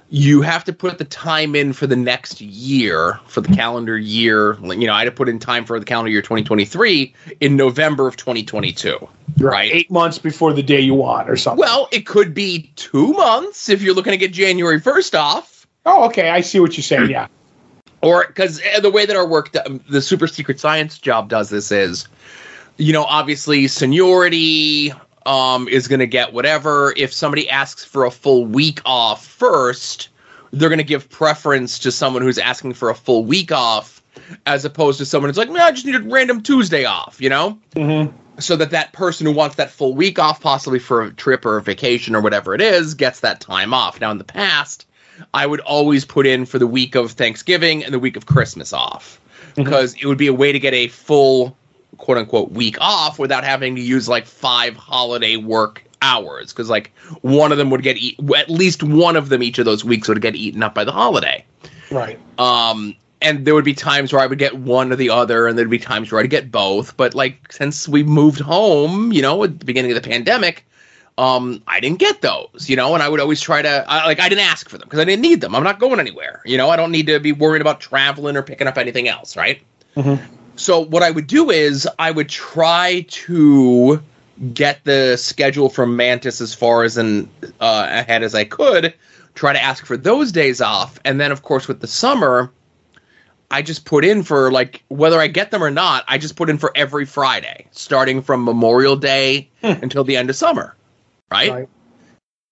you 0.09 0.43
have 0.43 0.65
to 0.65 0.73
put 0.73 0.99
the 0.99 1.05
time 1.05 1.55
in 1.55 1.73
for 1.73 1.87
the 1.87 1.97
next 1.97 2.41
year, 2.41 3.19
for 3.27 3.41
the 3.41 3.55
calendar 3.55 3.99
year. 3.99 4.55
You 4.63 4.87
know, 4.87 4.95
I 4.95 5.01
had 5.01 5.05
to 5.07 5.11
put 5.11 5.29
in 5.29 5.39
time 5.39 5.65
for 5.65 5.79
the 5.79 5.85
calendar 5.85 6.11
year 6.11 6.23
2023 6.23 7.15
in 7.41 7.57
November 7.57 8.09
of 8.09 8.17
2022. 8.17 9.09
Right. 9.39 9.71
Eight 9.73 9.91
months 9.91 10.19
before 10.19 10.53
the 10.53 10.63
day 10.63 10.81
you 10.81 10.95
want 10.95 11.29
or 11.29 11.37
something. 11.37 11.59
Well, 11.59 11.89
it 11.93 12.07
could 12.07 12.33
be 12.33 12.71
two 12.77 13.13
months 13.13 13.69
if 13.69 13.83
you're 13.83 13.95
looking 13.95 14.13
to 14.13 14.17
get 14.17 14.33
January 14.33 14.81
1st 14.81 15.19
off. 15.19 15.54
Oh, 15.87 16.05
okay. 16.07 16.31
I 16.31 16.41
see 16.41 16.61
what 16.61 16.77
you're 16.77 16.83
saying. 16.83 17.11
Yeah. 17.11 17.29
or 18.05 18.27
because 18.27 18.61
the 18.83 18.91
way 18.91 19.07
that 19.07 19.17
our 19.17 19.27
work 19.27 19.55
the 19.89 20.03
super 20.03 20.27
secret 20.27 20.61
science 20.61 20.99
job 20.99 21.29
does 21.29 21.49
this 21.51 21.73
is 21.73 22.07
you 22.77 22.93
know 22.93 23.05
obviously 23.05 23.67
seniority 23.67 24.93
um, 25.27 25.67
is 25.69 25.89
going 25.89 26.01
to 26.01 26.07
get 26.07 26.35
whatever 26.35 26.93
if 26.97 27.13
somebody 27.13 27.49
asks 27.49 27.85
for 27.85 28.05
a 28.05 28.11
full 28.11 28.45
week 28.45 28.81
off 28.85 29.25
first 29.27 30.11
they're 30.53 30.69
going 30.69 30.79
to 30.79 30.85
give 30.85 31.09
preference 31.09 31.79
to 31.81 31.91
someone 31.91 32.23
who's 32.23 32.39
asking 32.39 32.75
for 32.75 32.91
a 32.91 32.95
full 32.95 33.25
week 33.25 33.51
off 33.51 34.03
as 34.47 34.65
opposed 34.65 34.99
to 34.99 35.07
someone 35.07 35.29
who's 35.31 35.39
like 35.39 35.49
no 35.49 35.61
i 35.61 35.73
just 35.73 35.87
need 35.87 35.95
a 35.95 36.03
random 36.03 36.43
tuesday 36.43 36.85
off 36.85 37.21
you 37.21 37.29
know 37.29 37.59
Mm-hmm. 37.75 38.15
so 38.39 38.55
that 38.57 38.71
that 38.71 38.93
person 38.93 39.27
who 39.27 39.33
wants 39.33 39.57
that 39.57 39.71
full 39.71 39.95
week 39.95 40.19
off 40.19 40.41
possibly 40.41 40.79
for 40.79 41.03
a 41.03 41.13
trip 41.13 41.45
or 41.47 41.57
a 41.57 41.63
vacation 41.63 42.15
or 42.15 42.21
whatever 42.21 42.55
it 42.55 42.61
is 42.61 42.95
gets 42.95 43.21
that 43.21 43.41
time 43.41 43.73
off 43.73 44.01
now 44.01 44.11
in 44.11 44.19
the 44.19 44.25
past 44.25 44.87
i 45.33 45.47
would 45.47 45.61
always 45.61 46.05
put 46.05 46.27
in 46.27 46.45
for 46.45 46.59
the 46.59 46.67
week 46.67 46.95
of 46.95 47.13
thanksgiving 47.13 47.85
and 47.85 47.93
the 47.93 47.99
week 47.99 48.17
of 48.17 48.27
christmas 48.27 48.73
off 48.73 49.21
because 49.57 49.95
it 49.95 50.07
would 50.07 50.19
be 50.19 50.27
a 50.27 50.33
way 50.33 50.53
to 50.53 50.59
get 50.59 50.75
a 50.75 50.89
full 50.89 51.57
quote 51.99 52.19
unquote 52.19 52.51
week 52.53 52.77
off 52.81 53.19
without 53.19 53.45
having 53.45 53.75
to 53.77 53.81
use 53.81 54.09
like 54.09 54.27
five 54.27 54.77
holiday 54.77 55.37
work 55.37 55.85
hours 56.03 56.53
because 56.53 56.69
like 56.69 56.95
one 57.23 57.51
of 57.51 57.59
them 57.59 57.71
would 57.71 57.83
get 57.83 57.97
eat, 57.97 58.19
at 58.37 58.51
least 58.51 58.83
one 58.83 59.17
of 59.17 59.29
them 59.29 59.43
each 59.43 59.59
of 59.59 59.65
those 59.65 59.85
weeks 59.85 60.09
would 60.09 60.21
get 60.21 60.37
eaten 60.37 60.63
up 60.63 60.75
by 60.75 60.85
the 60.85 60.93
holiday. 60.93 61.45
Right. 61.91 62.19
Um, 62.39 62.95
and 63.23 63.47
there 63.47 63.55
would 63.55 63.65
be 63.65 63.75
times 63.75 64.13
where 64.13 64.21
I 64.21 64.27
would 64.27 64.39
get 64.39 64.59
one 64.59 64.93
or 64.93 64.97
the 64.97 65.09
other, 65.09 65.47
and 65.47 65.57
there'd 65.57 65.71
be 65.71 65.79
times 65.79 66.13
where 66.13 66.21
I'd 66.21 66.29
get 66.29 66.51
both. 66.51 66.95
But 66.97 67.15
like 67.15 67.51
since 67.51 67.89
we 67.89 68.03
moved 68.03 68.41
home, 68.41 69.13
you 69.13 69.23
know, 69.23 69.45
at 69.45 69.59
the 69.59 69.65
beginning 69.65 69.93
of 69.93 70.03
the 70.03 70.07
pandemic, 70.07 70.67
um, 71.17 71.63
I 71.67 71.81
didn't 71.81 71.99
get 71.99 72.23
those, 72.23 72.69
you 72.69 72.77
know, 72.77 72.95
and 72.95 73.03
I 73.03 73.09
would 73.09 73.21
always 73.21 73.41
try 73.41 73.63
to 73.63 73.85
I, 73.89 74.05
like 74.07 74.21
I 74.21 74.29
didn't 74.29 74.45
ask 74.47 74.69
for 74.69 74.79
them 74.79 74.87
because 74.87 75.01
I 75.01 75.05
didn't 75.05 75.23
need 75.23 75.41
them. 75.41 75.55
I'm 75.55 75.63
not 75.63 75.79
going 75.79 76.01
anywhere, 76.01 76.43
you 76.45 76.57
know. 76.57 76.71
I 76.71 76.77
don't 76.77 76.91
need 76.91 77.07
to 77.07 77.21
be 77.21 77.33
worried 77.33 77.61
about 77.61 77.81
traveling 77.81 78.37
or 78.37 78.43
picking 78.43 78.67
up 78.67 78.79
anything 78.79 79.09
else, 79.09 79.37
right? 79.37 79.63
So 80.57 80.81
what 80.81 81.03
I 81.03 81.11
would 81.11 81.27
do 81.27 81.51
is 81.51 81.89
I 81.99 82.11
would 82.11 82.29
try 82.29 83.07
to 83.09 84.03
get 84.53 84.83
the 84.85 85.17
schedule 85.17 85.69
from 85.69 85.97
Mantis 85.97 86.41
as 86.41 86.53
far 86.55 86.83
as 86.83 86.97
an 86.97 87.31
uh, 87.61 87.87
ahead 87.89 88.23
as 88.25 88.35
I 88.35 88.45
could, 88.45 88.93
try 89.35 89.53
to 89.53 89.63
ask 89.63 89.87
for 89.87 89.97
those 89.97 90.33
days 90.33 90.61
off, 90.61 90.99
and 91.05 91.21
then 91.21 91.31
of 91.31 91.43
course 91.43 91.69
with 91.69 91.81
the 91.81 91.87
summer, 91.87 92.51
I 93.51 93.63
just 93.63 93.85
put 93.85 94.05
in 94.05 94.25
for 94.25 94.51
like 94.51 94.83
whether 94.89 95.21
I 95.21 95.29
get 95.29 95.53
them 95.53 95.63
or 95.63 95.71
not, 95.71 96.05
I 96.09 96.19
just 96.19 96.35
put 96.35 96.51
in 96.51 96.59
for 96.59 96.73
every 96.75 97.05
Friday, 97.05 97.67
starting 97.71 98.21
from 98.23 98.45
Memorial 98.45 98.97
Day 98.97 99.49
until 99.63 100.03
the 100.03 100.17
end 100.17 100.29
of 100.31 100.35
summer, 100.35 100.75
right? 101.31 101.53
Right. 101.53 101.69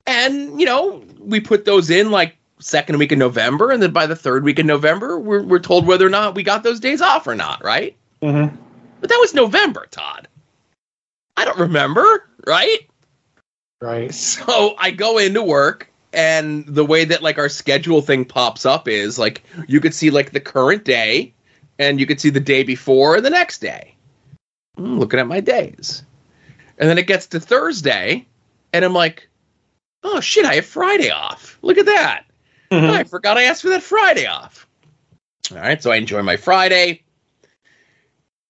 And 0.06 0.60
you 0.60 0.66
know 0.66 1.02
we 1.18 1.40
put 1.40 1.64
those 1.64 1.90
in 1.90 2.10
like 2.10 2.36
second 2.58 2.98
week 2.98 3.12
in 3.12 3.18
November, 3.18 3.70
and 3.70 3.82
then 3.82 3.92
by 3.92 4.06
the 4.06 4.16
third 4.16 4.44
week 4.44 4.58
in 4.58 4.66
November, 4.66 5.18
we're 5.18 5.42
we're 5.42 5.58
told 5.58 5.86
whether 5.86 6.06
or 6.06 6.10
not 6.10 6.34
we 6.34 6.42
got 6.42 6.62
those 6.62 6.80
days 6.80 7.00
off 7.00 7.26
or 7.26 7.34
not, 7.34 7.62
right? 7.64 7.96
Mm-hmm. 8.22 8.56
But 9.00 9.10
that 9.10 9.18
was 9.18 9.34
November, 9.34 9.86
Todd. 9.90 10.28
I 11.36 11.44
don't 11.44 11.58
remember, 11.58 12.28
right? 12.46 12.88
Right. 13.80 14.14
So 14.14 14.76
I 14.78 14.92
go 14.92 15.18
into 15.18 15.42
work 15.42 15.92
and 16.12 16.66
the 16.66 16.84
way 16.84 17.04
that 17.04 17.22
like 17.22 17.38
our 17.38 17.48
schedule 17.48 18.02
thing 18.02 18.24
pops 18.24 18.66
up 18.66 18.86
is 18.86 19.18
like 19.18 19.42
you 19.66 19.80
could 19.80 19.94
see 19.94 20.10
like 20.10 20.30
the 20.30 20.40
current 20.40 20.84
day 20.84 21.34
and 21.78 21.98
you 21.98 22.06
could 22.06 22.20
see 22.20 22.30
the 22.30 22.40
day 22.40 22.62
before 22.62 23.16
and 23.16 23.24
the 23.24 23.30
next 23.30 23.58
day. 23.58 23.96
I'm 24.76 25.00
looking 25.00 25.18
at 25.18 25.26
my 25.26 25.40
days. 25.40 26.04
And 26.78 26.88
then 26.88 26.98
it 26.98 27.06
gets 27.06 27.26
to 27.28 27.40
Thursday 27.40 28.26
and 28.72 28.84
I'm 28.84 28.94
like, 28.94 29.28
"Oh 30.02 30.20
shit, 30.20 30.44
I 30.44 30.54
have 30.56 30.66
Friday 30.66 31.10
off. 31.10 31.58
Look 31.62 31.78
at 31.78 31.86
that. 31.86 32.24
Mhm. 32.70 32.90
I 32.90 33.04
forgot 33.04 33.38
I 33.38 33.44
asked 33.44 33.62
for 33.62 33.68
that 33.70 33.82
Friday 33.82 34.26
off." 34.26 34.66
All 35.50 35.58
right, 35.58 35.82
so 35.82 35.90
I 35.90 35.96
enjoy 35.96 36.22
my 36.22 36.36
Friday. 36.36 37.02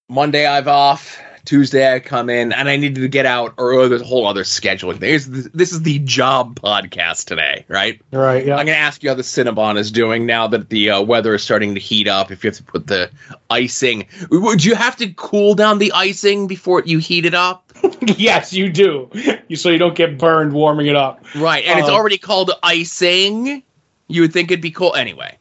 Monday 0.09 0.47
I've 0.47 0.69
off. 0.69 1.19
Tuesday 1.45 1.93
I 1.93 1.99
come 2.01 2.31
in 2.31 2.53
and 2.53 2.69
I 2.69 2.77
needed 2.77 3.01
to 3.03 3.09
get 3.09 3.27
out, 3.27 3.55
or 3.59 3.89
there's 3.89 4.03
a 4.03 4.05
whole 4.05 4.27
other 4.27 4.45
scheduling 4.45 5.01
thing. 5.01 5.51
This, 5.53 5.73
is 5.73 5.83
the 5.83 5.99
job 6.01 6.61
podcast 6.61 7.27
today, 7.27 7.65
right? 7.69 8.01
Right. 8.13 8.47
Yeah. 8.47 8.57
I'm 8.57 8.67
going 8.67 8.77
to 8.77 8.81
ask 8.81 9.03
you 9.03 9.11
how 9.11 9.17
the 9.17 9.23
Cinnabon 9.23 9.77
is 9.77 9.91
doing 9.91 10.25
now 10.25 10.47
that 10.49 10.69
the 10.69 10.91
uh, 10.91 11.03
weather 11.03 11.35
is 11.35 11.43
starting 11.43 11.75
to 11.75 11.81
heat 11.81 12.07
up. 12.07 12.31
If 12.31 12.45
you 12.45 12.51
have 12.51 12.57
to 12.59 12.63
put 12.63 12.87
the 12.87 13.11
icing, 13.51 14.07
would 14.31 14.65
you 14.65 14.75
have 14.77 14.97
to 14.97 15.13
cool 15.15 15.55
down 15.55 15.79
the 15.79 15.93
icing 15.93 16.47
before 16.47 16.83
you 16.87 16.99
heat 16.99 17.25
it 17.25 17.35
up? 17.35 17.73
yes, 18.03 18.53
you 18.53 18.71
do. 18.71 19.11
You 19.49 19.57
so 19.57 19.69
you 19.69 19.79
don't 19.79 19.97
get 19.97 20.19
burned 20.19 20.53
warming 20.53 20.87
it 20.87 20.95
up. 20.97 21.25
Right, 21.35 21.65
and 21.65 21.81
it's 21.81 21.89
Uh, 21.89 21.95
already 21.95 22.19
called 22.19 22.53
icing. 22.63 23.63
You 24.07 24.23
would 24.23 24.33
think 24.33 24.51
it'd 24.51 24.63
be 24.63 24.71
cool 24.71 24.95
anyway. 24.95 25.37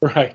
Right. 0.00 0.34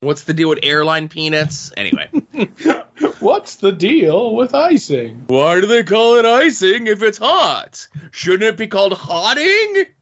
What's 0.00 0.24
the 0.24 0.34
deal 0.34 0.50
with 0.50 0.58
airline 0.62 1.08
peanuts? 1.08 1.72
Anyway, 1.78 2.10
What's 3.20 3.56
the 3.56 3.72
deal 3.72 4.34
with 4.34 4.54
icing? 4.54 5.24
why 5.28 5.60
do 5.60 5.66
they 5.66 5.84
call 5.84 6.16
it 6.16 6.24
icing 6.24 6.86
if 6.88 7.02
it's 7.02 7.18
hot? 7.18 7.86
Shouldn't 8.10 8.42
it 8.42 8.56
be 8.56 8.66
called 8.66 8.92
hotting? 8.92 9.86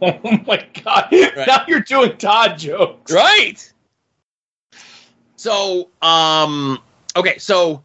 Oh 0.00 0.18
my 0.46 0.66
god! 0.82 1.08
Now 1.46 1.66
you're 1.68 1.80
doing 1.80 2.16
Todd 2.16 2.56
jokes. 2.56 3.12
Right. 3.12 3.70
So, 5.36 5.90
um, 6.00 6.78
okay, 7.14 7.36
so 7.36 7.84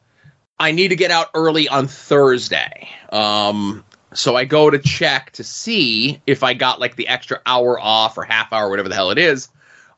I 0.58 0.72
need 0.72 0.88
to 0.90 0.96
get 0.96 1.12
out 1.12 1.28
early 1.34 1.68
on 1.68 1.88
Thursday. 1.88 2.88
Um, 3.12 3.84
so 4.14 4.38
I 4.38 4.46
go 4.46 4.70
to 4.70 4.80
check 4.80 5.32
to 5.32 5.44
see 5.44 6.22
if 6.26 6.42
I 6.42 6.54
got 6.54 6.80
like 6.80 6.96
the 6.96 7.10
extra 7.10 7.42
hour 7.46 7.78
off 7.78 8.18
or 8.18 8.24
half 8.24 8.54
hour, 8.54 8.70
whatever 8.70 8.88
the 8.88 8.96
hell 8.96 9.12
it 9.12 9.18
is, 9.18 9.50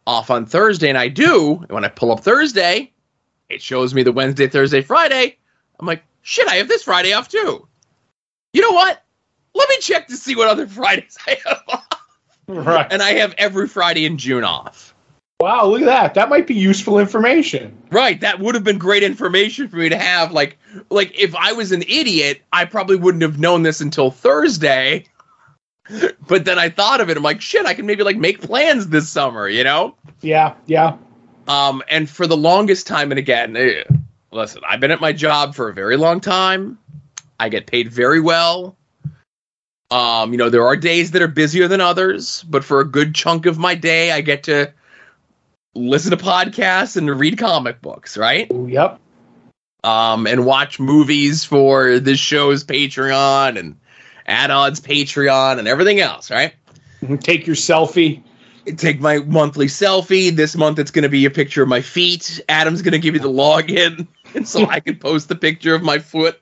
off 0.08 0.32
on 0.32 0.48
Thursday, 0.48 0.90
and 0.90 0.98
I 0.98 1.08
do. 1.08 1.58
And 1.58 1.72
when 1.72 1.86
I 1.86 1.90
pull 1.90 2.12
up 2.12 2.22
Thursday, 2.22 2.91
it 3.52 3.62
shows 3.62 3.94
me 3.94 4.04
the 4.04 4.12
Wednesday, 4.12 4.48
Thursday, 4.48 4.82
Friday. 4.82 5.38
I'm 5.80 5.86
like, 5.86 6.04
shit, 6.22 6.48
I 6.48 6.56
have 6.56 6.68
this 6.68 6.84
Friday 6.84 7.14
off 7.14 7.28
too. 7.28 7.68
You 8.54 8.62
know 8.62 8.72
what? 8.72 9.04
Let 9.54 9.70
me 9.70 9.78
check 9.80 10.08
to 10.08 10.18
see 10.18 10.36
what 10.36 10.48
other 10.48 10.68
Fridays 10.68 11.18
I 11.28 11.38
have 11.46 11.64
off. 11.68 11.88
Right. 12.48 12.88
And 12.92 13.02
I 13.02 13.14
have 13.14 13.34
every 13.38 13.68
Friday 13.68 14.06
in 14.06 14.18
June 14.18 14.44
off. 14.44 14.94
Wow, 15.40 15.66
look 15.66 15.82
at 15.82 15.86
that. 15.86 16.14
That 16.14 16.30
might 16.30 16.46
be 16.46 16.54
useful 16.54 17.00
information. 17.00 17.76
Right, 17.90 18.22
that 18.22 18.40
would 18.40 18.54
have 18.54 18.64
been 18.64 18.78
great 18.78 19.02
information 19.02 19.68
for 19.68 19.78
me 19.78 19.90
to 19.90 19.98
have. 19.98 20.32
Like, 20.32 20.60
like 20.92 21.20
if 21.20 21.34
I 21.36 21.52
was 21.52 21.72
an 21.72 21.82
idiot, 21.84 22.42
I 22.54 22.66
probably 22.66 22.96
wouldn't 22.96 23.24
have 23.24 23.40
known 23.40 23.64
this 23.64 23.82
until 23.82 24.12
Thursday. 24.12 25.06
But 26.28 26.46
then 26.46 26.58
I 26.58 26.70
thought 26.70 27.02
of 27.02 27.10
it. 27.10 27.18
I'm 27.18 27.24
like, 27.24 27.42
shit, 27.42 27.66
I 27.66 27.74
can 27.74 27.86
maybe 27.86 28.04
like 28.04 28.16
make 28.16 28.40
plans 28.40 28.88
this 28.88 29.10
summer, 29.10 29.50
you 29.50 29.62
know? 29.62 29.96
Yeah, 30.22 30.54
yeah. 30.66 30.96
Um, 31.52 31.84
and 31.90 32.10
for 32.10 32.28
the 32.28 32.38
longest 32.38 32.88
time, 32.88 33.12
and 33.12 33.20
again, 33.20 33.58
eh, 33.58 33.84
listen, 34.32 34.62
I've 34.68 34.80
been 34.80 34.92
at 34.92 35.02
my 35.02 35.12
job 35.12 35.54
for 35.54 35.68
a 35.68 35.74
very 35.74 35.98
long 35.98 36.22
time. 36.22 36.78
I 37.40 37.50
get 37.50 37.66
paid 37.68 37.92
very 37.92 38.22
well. 38.22 38.78
Um, 39.90 40.32
you 40.32 40.38
know, 40.38 40.50
there 40.50 40.66
are 40.66 40.78
days 40.78 41.12
that 41.12 41.22
are 41.22 41.28
busier 41.28 41.68
than 41.68 41.82
others, 41.82 42.44
but 42.44 42.64
for 42.64 42.80
a 42.80 42.86
good 42.86 43.14
chunk 43.14 43.46
of 43.46 43.58
my 43.58 43.76
day, 43.76 44.12
I 44.14 44.22
get 44.22 44.44
to 44.44 44.72
listen 45.76 46.12
to 46.12 46.18
podcasts 46.18 46.96
and 46.96 47.10
read 47.10 47.38
comic 47.38 47.82
books, 47.82 48.16
right? 48.18 48.50
Yep. 48.50 49.00
um, 49.84 50.28
and 50.28 50.46
watch 50.46 50.80
movies 50.80 51.44
for 51.44 52.00
this 52.00 52.20
show's 52.20 52.64
Patreon 52.64 53.58
and 53.60 53.76
add-ons 54.28 54.80
Patreon 54.80 55.60
and 55.60 55.68
everything 55.68 56.00
else, 56.00 56.32
right? 56.32 56.54
Take 57.22 57.48
your 57.48 57.56
selfie. 57.56 58.24
Take 58.78 59.00
my 59.00 59.20
monthly 59.20 59.68
selfie. 59.68 60.36
This 60.36 60.56
month 60.56 60.80
it's 60.80 60.92
going 60.92 61.04
to 61.04 61.10
be 61.10 61.26
a 61.26 61.32
picture 61.32 61.64
of 61.64 61.70
my 61.70 61.82
feet. 61.82 62.42
Adam's 62.50 62.82
going 62.82 62.92
to 62.94 63.00
give 63.00 63.16
you 63.16 63.20
the 63.20 63.30
login 63.30 64.08
so 64.46 64.68
I 64.68 64.80
can 64.80 64.98
post 64.98 65.30
the 65.30 65.36
picture 65.36 65.74
of 65.74 65.82
my 65.82 66.00
foot. 66.00 66.40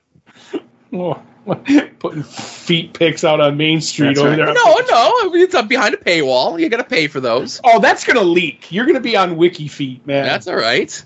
Oh, 0.92 1.22
putting 1.98 2.22
feet 2.22 2.92
pics 2.92 3.24
out 3.24 3.40
on 3.40 3.56
Main 3.56 3.80
Street 3.80 4.18
over 4.18 4.36
there. 4.36 4.46
No, 4.46 4.52
no, 4.52 5.34
it's 5.34 5.54
up 5.54 5.68
behind 5.68 5.94
a 5.94 5.98
paywall. 5.98 6.60
You 6.60 6.68
got 6.68 6.78
to 6.78 6.84
pay 6.84 7.06
for 7.06 7.20
those. 7.20 7.60
Oh, 7.64 7.80
that's 7.80 8.04
gonna 8.04 8.22
leak. 8.22 8.70
You're 8.70 8.86
gonna 8.86 9.00
be 9.00 9.16
on 9.16 9.36
Wiki 9.36 9.68
Feet, 9.68 10.06
man. 10.06 10.26
That's 10.26 10.46
all 10.46 10.56
right. 10.56 11.02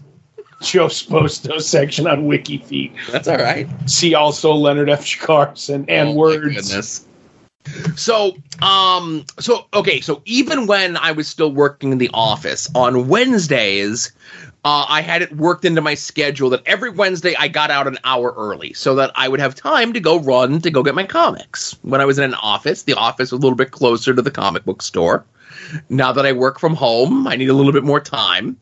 Joe 0.62 0.86
Sposto 0.86 1.60
section 1.60 2.06
on 2.06 2.26
Wiki 2.26 2.58
Feet. 2.58 2.92
That's 3.10 3.28
all 3.28 3.36
right. 3.36 3.68
See 3.86 4.14
also 4.14 4.54
Leonard 4.54 4.88
F. 4.88 5.18
Carson 5.20 5.84
and 5.88 6.08
Oh, 6.08 6.12
my 6.12 6.18
words. 6.18 7.06
So, 7.96 8.36
um, 8.62 9.24
so 9.38 9.66
okay, 9.72 10.00
so 10.00 10.22
even 10.24 10.66
when 10.66 10.96
I 10.96 11.12
was 11.12 11.28
still 11.28 11.52
working 11.52 11.92
in 11.92 11.98
the 11.98 12.10
office 12.12 12.68
on 12.74 13.08
Wednesdays, 13.08 14.12
uh, 14.64 14.86
I 14.88 15.02
had 15.02 15.22
it 15.22 15.36
worked 15.36 15.64
into 15.64 15.80
my 15.80 15.94
schedule 15.94 16.50
that 16.50 16.62
every 16.66 16.90
Wednesday 16.90 17.34
I 17.38 17.48
got 17.48 17.70
out 17.70 17.86
an 17.86 17.98
hour 18.04 18.32
early 18.36 18.72
so 18.72 18.94
that 18.96 19.12
I 19.14 19.28
would 19.28 19.40
have 19.40 19.54
time 19.54 19.92
to 19.92 20.00
go 20.00 20.18
run 20.18 20.60
to 20.62 20.70
go 20.70 20.82
get 20.82 20.94
my 20.94 21.04
comics. 21.04 21.76
When 21.82 22.00
I 22.00 22.04
was 22.04 22.18
in 22.18 22.24
an 22.24 22.34
office, 22.34 22.82
the 22.82 22.94
office 22.94 23.30
was 23.30 23.38
a 23.38 23.42
little 23.42 23.56
bit 23.56 23.70
closer 23.70 24.14
to 24.14 24.22
the 24.22 24.30
comic 24.30 24.64
book 24.64 24.82
store. 24.82 25.24
Now 25.88 26.12
that 26.12 26.26
I 26.26 26.32
work 26.32 26.58
from 26.58 26.74
home, 26.74 27.26
I 27.26 27.36
need 27.36 27.48
a 27.48 27.54
little 27.54 27.72
bit 27.72 27.84
more 27.84 28.00
time. 28.00 28.58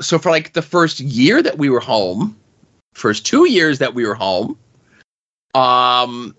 So 0.00 0.18
for 0.18 0.30
like 0.30 0.52
the 0.52 0.62
first 0.62 1.00
year 1.00 1.42
that 1.42 1.58
we 1.58 1.70
were 1.70 1.80
home, 1.80 2.36
first 2.94 3.26
two 3.26 3.48
years 3.48 3.78
that 3.78 3.94
we 3.94 4.06
were 4.06 4.14
home, 4.14 4.58
um, 5.54 6.34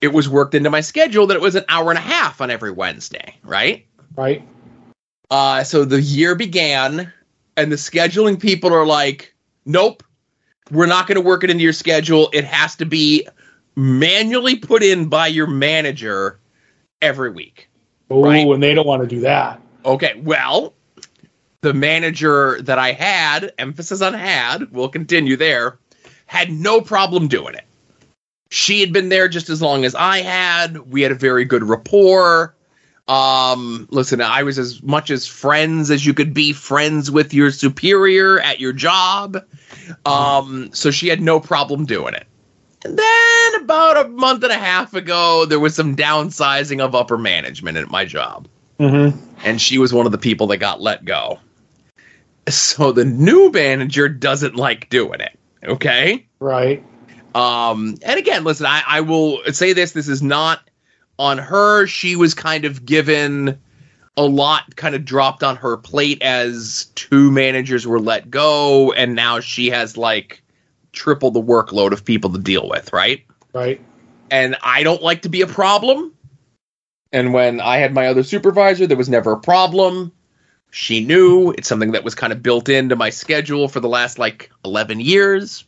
it 0.00 0.08
was 0.08 0.28
worked 0.28 0.54
into 0.54 0.70
my 0.70 0.80
schedule 0.80 1.26
that 1.26 1.34
it 1.34 1.40
was 1.40 1.54
an 1.54 1.64
hour 1.68 1.90
and 1.90 1.98
a 1.98 2.02
half 2.02 2.40
on 2.40 2.50
every 2.50 2.70
Wednesday, 2.70 3.36
right? 3.42 3.86
Right? 4.16 4.46
Uh, 5.30 5.64
so 5.64 5.84
the 5.84 6.00
year 6.00 6.34
began, 6.34 7.12
and 7.56 7.72
the 7.72 7.76
scheduling 7.76 8.40
people 8.40 8.72
are 8.72 8.86
like, 8.86 9.34
nope, 9.64 10.02
we're 10.70 10.86
not 10.86 11.06
going 11.06 11.16
to 11.16 11.20
work 11.20 11.44
it 11.44 11.50
into 11.50 11.62
your 11.64 11.72
schedule. 11.72 12.28
It 12.32 12.44
has 12.44 12.76
to 12.76 12.84
be 12.86 13.26
manually 13.76 14.56
put 14.56 14.82
in 14.82 15.08
by 15.08 15.26
your 15.26 15.46
manager 15.46 16.38
every 17.02 17.30
week. 17.30 17.68
Oh, 18.10 18.22
Right. 18.22 18.46
and 18.46 18.62
they 18.62 18.74
don't 18.74 18.86
want 18.86 19.02
to 19.02 19.08
do 19.08 19.20
that. 19.20 19.60
Okay, 19.84 20.20
well, 20.24 20.74
the 21.60 21.74
manager 21.74 22.60
that 22.62 22.78
I 22.78 22.92
had, 22.92 23.52
emphasis 23.58 24.00
on 24.02 24.14
had, 24.14 24.70
we'll 24.72 24.88
continue 24.88 25.36
there, 25.36 25.78
had 26.26 26.50
no 26.50 26.80
problem 26.80 27.28
doing 27.28 27.54
it. 27.54 27.65
She 28.50 28.80
had 28.80 28.92
been 28.92 29.08
there 29.08 29.28
just 29.28 29.50
as 29.50 29.60
long 29.60 29.84
as 29.84 29.94
I 29.94 30.18
had. 30.18 30.90
We 30.90 31.02
had 31.02 31.12
a 31.12 31.16
very 31.16 31.44
good 31.44 31.64
rapport. 31.64 32.54
Um, 33.08 33.86
listen, 33.90 34.20
I 34.20 34.42
was 34.42 34.58
as 34.58 34.82
much 34.82 35.10
as 35.10 35.26
friends 35.26 35.90
as 35.90 36.04
you 36.04 36.12
could 36.12 36.34
be 36.34 36.52
friends 36.52 37.10
with 37.10 37.32
your 37.32 37.50
superior 37.52 38.40
at 38.40 38.58
your 38.58 38.72
job. 38.72 39.44
Um, 40.04 40.70
so 40.72 40.90
she 40.90 41.08
had 41.08 41.20
no 41.20 41.38
problem 41.38 41.86
doing 41.86 42.14
it. 42.14 42.26
And 42.84 42.98
then 42.98 43.54
about 43.62 44.06
a 44.06 44.08
month 44.08 44.42
and 44.42 44.52
a 44.52 44.58
half 44.58 44.94
ago, 44.94 45.44
there 45.44 45.60
was 45.60 45.74
some 45.74 45.96
downsizing 45.96 46.80
of 46.80 46.94
upper 46.94 47.18
management 47.18 47.78
at 47.78 47.90
my 47.90 48.04
job. 48.04 48.48
Mm-hmm. 48.78 49.18
And 49.44 49.60
she 49.60 49.78
was 49.78 49.92
one 49.92 50.06
of 50.06 50.12
the 50.12 50.18
people 50.18 50.48
that 50.48 50.58
got 50.58 50.80
let 50.80 51.04
go. 51.04 51.38
So 52.48 52.92
the 52.92 53.04
new 53.04 53.50
manager 53.50 54.08
doesn't 54.08 54.56
like 54.56 54.88
doing 54.88 55.20
it. 55.20 55.38
Okay. 55.64 56.26
Right. 56.38 56.84
Um, 57.36 57.98
and 58.02 58.18
again, 58.18 58.44
listen, 58.44 58.64
I, 58.64 58.82
I 58.86 59.00
will 59.02 59.42
say 59.52 59.74
this 59.74 59.92
this 59.92 60.08
is 60.08 60.22
not 60.22 60.70
on 61.18 61.36
her. 61.36 61.86
She 61.86 62.16
was 62.16 62.32
kind 62.32 62.64
of 62.64 62.86
given 62.86 63.60
a 64.16 64.22
lot 64.22 64.74
kind 64.76 64.94
of 64.94 65.04
dropped 65.04 65.42
on 65.42 65.56
her 65.56 65.76
plate 65.76 66.22
as 66.22 66.86
two 66.94 67.30
managers 67.30 67.86
were 67.86 68.00
let 68.00 68.30
go, 68.30 68.90
and 68.92 69.14
now 69.14 69.40
she 69.40 69.68
has 69.68 69.98
like 69.98 70.42
triple 70.92 71.30
the 71.30 71.42
workload 71.42 71.92
of 71.92 72.06
people 72.06 72.30
to 72.30 72.38
deal 72.38 72.70
with, 72.70 72.90
right? 72.94 73.26
Right. 73.52 73.82
And 74.30 74.56
I 74.62 74.82
don't 74.82 75.02
like 75.02 75.20
to 75.22 75.28
be 75.28 75.42
a 75.42 75.46
problem. 75.46 76.14
And 77.12 77.34
when 77.34 77.60
I 77.60 77.76
had 77.76 77.92
my 77.92 78.06
other 78.06 78.22
supervisor, 78.22 78.86
there 78.86 78.96
was 78.96 79.10
never 79.10 79.32
a 79.32 79.40
problem. 79.40 80.10
She 80.70 81.04
knew 81.04 81.50
it's 81.52 81.68
something 81.68 81.92
that 81.92 82.02
was 82.02 82.14
kind 82.14 82.32
of 82.32 82.42
built 82.42 82.70
into 82.70 82.96
my 82.96 83.10
schedule 83.10 83.68
for 83.68 83.80
the 83.80 83.88
last 83.88 84.18
like 84.18 84.50
11 84.64 85.00
years. 85.00 85.66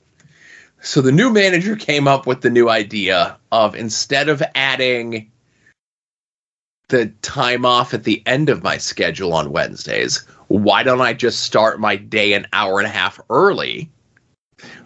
So 0.81 1.01
the 1.01 1.13
new 1.13 1.31
manager 1.31 1.77
came 1.77 2.07
up 2.07 2.27
with 2.27 2.41
the 2.41 2.51
new 2.51 2.69
idea 2.69 3.37
of 3.51 3.75
instead 3.75 4.29
of 4.29 4.43
adding 4.55 5.31
the 6.89 7.07
time 7.23 7.67
off 7.67 7.93
at 7.93 8.05
the 8.05 8.23
end 8.27 8.49
of 8.49 8.63
my 8.63 8.79
schedule 8.79 9.35
on 9.35 9.51
Wednesdays, 9.51 10.25
why 10.47 10.83
don't 10.83 11.01
I 11.01 11.13
just 11.13 11.41
start 11.41 11.81
my 11.81 11.97
day 11.97 12.33
an 12.33 12.47
hour 12.53 12.79
and 12.79 12.87
a 12.87 12.91
half 12.91 13.21
early 13.29 13.91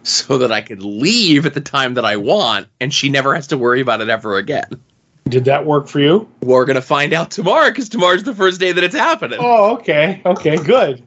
so 0.03 0.37
that 0.37 0.51
I 0.51 0.61
could 0.61 0.83
leave 0.83 1.45
at 1.45 1.53
the 1.53 1.61
time 1.61 1.93
that 1.93 2.05
I 2.05 2.17
want 2.17 2.67
and 2.79 2.93
she 2.93 3.09
never 3.09 3.33
has 3.33 3.47
to 3.47 3.57
worry 3.57 3.79
about 3.79 4.01
it 4.01 4.09
ever 4.09 4.37
again? 4.37 4.81
Did 5.29 5.45
that 5.45 5.65
work 5.65 5.87
for 5.87 5.99
you? 5.99 6.29
We're 6.41 6.65
going 6.65 6.75
to 6.75 6.81
find 6.81 7.13
out 7.13 7.31
tomorrow 7.31 7.69
because 7.69 7.87
tomorrow's 7.87 8.23
the 8.23 8.35
first 8.35 8.59
day 8.59 8.73
that 8.73 8.83
it's 8.83 8.95
happening. 8.95 9.39
Oh, 9.41 9.75
okay. 9.77 10.21
Okay, 10.25 10.57
good. 10.57 11.01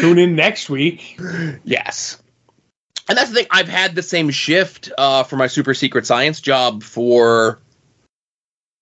Tune 0.00 0.18
in 0.18 0.34
next 0.34 0.70
week. 0.70 1.18
Yes. 1.64 2.19
And 3.10 3.18
that's 3.18 3.30
the 3.30 3.34
thing. 3.38 3.46
I've 3.50 3.68
had 3.68 3.96
the 3.96 4.04
same 4.04 4.30
shift 4.30 4.92
uh, 4.96 5.24
for 5.24 5.34
my 5.34 5.48
super 5.48 5.74
secret 5.74 6.06
science 6.06 6.40
job 6.40 6.84
for 6.84 7.58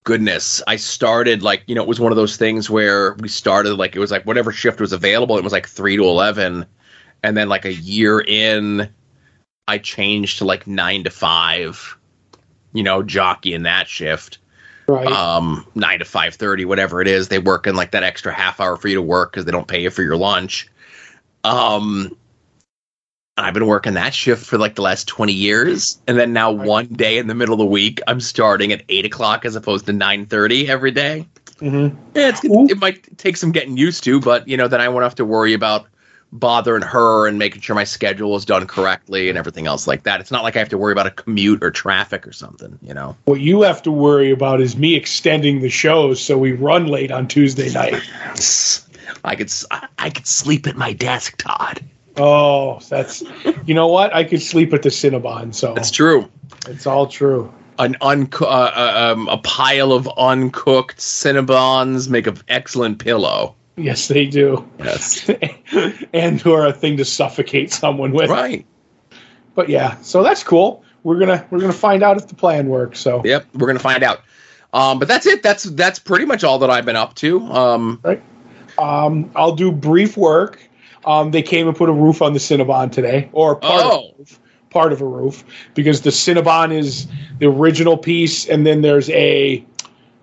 goodness. 0.04 0.62
I 0.66 0.76
started 0.76 1.42
like, 1.42 1.62
you 1.66 1.74
know, 1.74 1.80
it 1.80 1.88
was 1.88 1.98
one 1.98 2.12
of 2.12 2.16
those 2.16 2.36
things 2.36 2.68
where 2.68 3.14
we 3.14 3.28
started 3.28 3.72
like, 3.76 3.96
it 3.96 4.00
was 4.00 4.10
like 4.10 4.26
whatever 4.26 4.52
shift 4.52 4.82
was 4.82 4.92
available. 4.92 5.38
It 5.38 5.44
was 5.44 5.54
like 5.54 5.66
three 5.66 5.96
to 5.96 6.04
11. 6.04 6.66
And 7.22 7.36
then 7.38 7.48
like 7.48 7.64
a 7.64 7.72
year 7.72 8.20
in, 8.20 8.90
I 9.66 9.78
changed 9.78 10.38
to 10.38 10.44
like 10.44 10.66
nine 10.66 11.04
to 11.04 11.10
five, 11.10 11.96
you 12.74 12.82
know, 12.82 13.02
jockey 13.02 13.54
in 13.54 13.62
that 13.62 13.88
shift. 13.88 14.36
Right. 14.88 15.06
Um, 15.06 15.66
nine 15.74 16.00
to 16.00 16.04
five 16.04 16.34
thirty, 16.34 16.66
whatever 16.66 17.00
it 17.00 17.08
is. 17.08 17.28
They 17.28 17.38
work 17.38 17.66
in 17.66 17.76
like 17.76 17.92
that 17.92 18.02
extra 18.02 18.32
half 18.32 18.60
hour 18.60 18.76
for 18.76 18.88
you 18.88 18.96
to 18.96 19.02
work 19.02 19.32
because 19.32 19.46
they 19.46 19.52
don't 19.52 19.68
pay 19.68 19.82
you 19.82 19.90
for 19.90 20.02
your 20.02 20.16
lunch. 20.16 20.68
Um, 21.44 22.16
I've 23.44 23.54
been 23.54 23.66
working 23.66 23.94
that 23.94 24.14
shift 24.14 24.44
for 24.44 24.58
like 24.58 24.74
the 24.74 24.82
last 24.82 25.06
20 25.08 25.32
years. 25.32 26.00
And 26.06 26.18
then 26.18 26.32
now 26.32 26.50
one 26.50 26.86
day 26.86 27.18
in 27.18 27.26
the 27.26 27.34
middle 27.34 27.54
of 27.54 27.58
the 27.58 27.66
week, 27.66 28.00
I'm 28.06 28.20
starting 28.20 28.72
at 28.72 28.82
eight 28.88 29.04
o'clock 29.04 29.44
as 29.44 29.56
opposed 29.56 29.86
to 29.86 29.92
930 29.92 30.68
every 30.68 30.90
day. 30.90 31.26
mm-hmm. 31.56 31.96
Yeah, 32.14 32.28
it's, 32.28 32.40
it 32.44 32.78
might 32.78 33.18
take 33.18 33.36
some 33.36 33.52
getting 33.52 33.76
used 33.76 34.04
to, 34.04 34.20
but 34.20 34.48
you 34.48 34.56
know, 34.56 34.68
then 34.68 34.80
I 34.80 34.88
won't 34.88 35.04
have 35.04 35.14
to 35.16 35.24
worry 35.24 35.54
about 35.54 35.86
bothering 36.32 36.82
her 36.82 37.26
and 37.26 37.38
making 37.38 37.62
sure 37.62 37.74
my 37.74 37.84
schedule 37.84 38.36
is 38.36 38.44
done 38.44 38.66
correctly 38.66 39.28
and 39.28 39.38
everything 39.38 39.66
else 39.66 39.86
like 39.86 40.02
that. 40.02 40.20
It's 40.20 40.30
not 40.30 40.42
like 40.42 40.56
I 40.56 40.58
have 40.58 40.68
to 40.70 40.78
worry 40.78 40.92
about 40.92 41.06
a 41.06 41.10
commute 41.10 41.62
or 41.62 41.70
traffic 41.70 42.26
or 42.26 42.32
something, 42.32 42.78
you 42.82 42.92
know? 42.92 43.16
What 43.24 43.40
you 43.40 43.62
have 43.62 43.82
to 43.84 43.90
worry 43.90 44.30
about 44.30 44.60
is 44.60 44.76
me 44.76 44.94
extending 44.94 45.60
the 45.60 45.70
shows 45.70 46.22
so 46.22 46.36
we 46.36 46.52
run 46.52 46.86
late 46.86 47.10
on 47.10 47.28
Tuesday 47.28 47.72
night. 47.72 47.94
I 49.24 49.36
could, 49.36 49.50
I 49.98 50.10
could 50.10 50.26
sleep 50.26 50.66
at 50.66 50.76
my 50.76 50.92
desk, 50.92 51.36
Todd. 51.38 51.82
Oh, 52.18 52.80
that's 52.88 53.22
you 53.66 53.74
know 53.74 53.86
what? 53.88 54.14
I 54.14 54.24
could 54.24 54.42
sleep 54.42 54.72
at 54.74 54.82
the 54.82 54.88
Cinnabon, 54.88 55.54
so 55.54 55.74
That's 55.74 55.90
true. 55.90 56.28
it's 56.66 56.86
all 56.86 57.06
true. 57.06 57.52
an 57.78 57.96
unco- 58.00 58.44
uh, 58.46 58.72
uh, 58.74 59.12
um, 59.12 59.28
a 59.28 59.38
pile 59.38 59.92
of 59.92 60.08
uncooked 60.18 60.98
Cinnabons 60.98 62.08
make 62.08 62.26
an 62.26 62.38
excellent 62.48 62.98
pillow. 62.98 63.54
Yes, 63.76 64.08
they 64.08 64.26
do. 64.26 64.68
Yes. 64.80 65.30
and 66.12 66.44
or 66.44 66.66
a 66.66 66.72
thing 66.72 66.96
to 66.96 67.04
suffocate 67.04 67.72
someone 67.72 68.10
with. 68.12 68.28
right. 68.30 68.66
But 69.54 69.68
yeah, 69.68 69.96
so 70.02 70.22
that's 70.22 70.42
cool. 70.42 70.84
We're 71.04 71.18
gonna 71.20 71.46
we're 71.50 71.60
gonna 71.60 71.72
find 71.72 72.02
out 72.02 72.16
if 72.16 72.26
the 72.26 72.34
plan 72.34 72.68
works. 72.68 72.98
So 72.98 73.22
Yep. 73.24 73.46
We're 73.54 73.68
gonna 73.68 73.78
find 73.78 74.02
out. 74.02 74.22
Um, 74.72 74.98
but 74.98 75.06
that's 75.08 75.26
it. 75.26 75.42
That's 75.42 75.62
that's 75.64 75.98
pretty 75.98 76.24
much 76.24 76.42
all 76.44 76.58
that 76.58 76.70
I've 76.70 76.84
been 76.84 76.96
up 76.96 77.14
to. 77.16 77.40
Um, 77.46 78.02
um, 78.78 79.30
I'll 79.34 79.54
do 79.54 79.72
brief 79.72 80.16
work. 80.16 80.67
Um, 81.04 81.30
they 81.30 81.42
came 81.42 81.68
and 81.68 81.76
put 81.76 81.88
a 81.88 81.92
roof 81.92 82.22
on 82.22 82.32
the 82.32 82.38
Cinnabon 82.38 82.90
today, 82.92 83.28
or 83.32 83.56
part 83.56 83.84
of 83.84 83.90
Oh. 83.92 83.98
a 84.14 84.18
roof, 84.18 84.40
part 84.70 84.92
of 84.92 85.00
a 85.00 85.06
roof, 85.06 85.44
because 85.74 86.02
the 86.02 86.10
Cinnabon 86.10 86.72
is 86.72 87.06
the 87.38 87.46
original 87.46 87.96
piece, 87.96 88.46
and 88.48 88.66
then 88.66 88.82
there's 88.82 89.08
a 89.10 89.64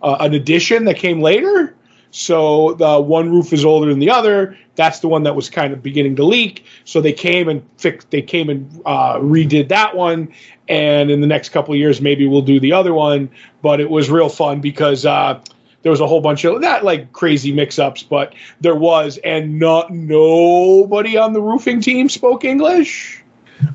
uh, 0.02 0.18
an 0.20 0.34
addition 0.34 0.86
that 0.86 0.98
came 0.98 1.22
later. 1.22 1.76
So 2.12 2.74
the 2.76 3.00
one 3.02 3.30
roof 3.32 3.52
is 3.52 3.66
older 3.66 3.90
than 3.90 4.00
the 4.00 4.10
other. 4.10 4.58
That's 4.76 5.00
the 5.00 5.08
one 5.08 5.24
that 5.24 5.36
was 5.36 5.50
kind 5.50 5.74
of 5.74 5.82
beginning 5.82 6.16
to 6.18 6.24
leak. 6.24 6.64
So 6.86 7.02
they 7.02 7.12
came 7.12 7.50
and 7.50 7.62
fixed. 7.78 8.12
They 8.12 8.22
came 8.22 8.50
and 8.50 8.82
uh, 8.86 9.16
redid 9.16 9.70
that 9.70 9.96
one. 9.96 10.32
And 10.70 11.10
in 11.12 11.22
the 11.22 11.28
next 11.28 11.50
couple 11.50 11.74
of 11.74 11.80
years, 11.80 12.02
maybe 12.02 12.26
we'll 12.28 12.42
do 12.42 12.60
the 12.60 12.72
other 12.72 12.94
one. 12.94 13.30
But 13.62 13.80
it 13.82 13.90
was 13.90 14.10
real 14.10 14.30
fun 14.30 14.62
because 14.62 15.06
uh, 15.06 15.42
there 15.86 15.92
was 15.92 16.02
a 16.02 16.08
whole 16.08 16.20
bunch 16.20 16.44
of 16.46 16.60
not 16.62 16.84
like 16.84 17.14
crazy 17.14 17.52
mix-ups, 17.54 18.02
but 18.02 18.34
there 18.60 18.74
was, 18.74 19.20
and 19.20 19.60
not 19.60 19.92
nobody 19.92 21.16
on 21.16 21.32
the 21.34 21.40
roofing 21.42 21.80
team 21.80 22.10
spoke 22.10 22.44
English. 22.44 23.24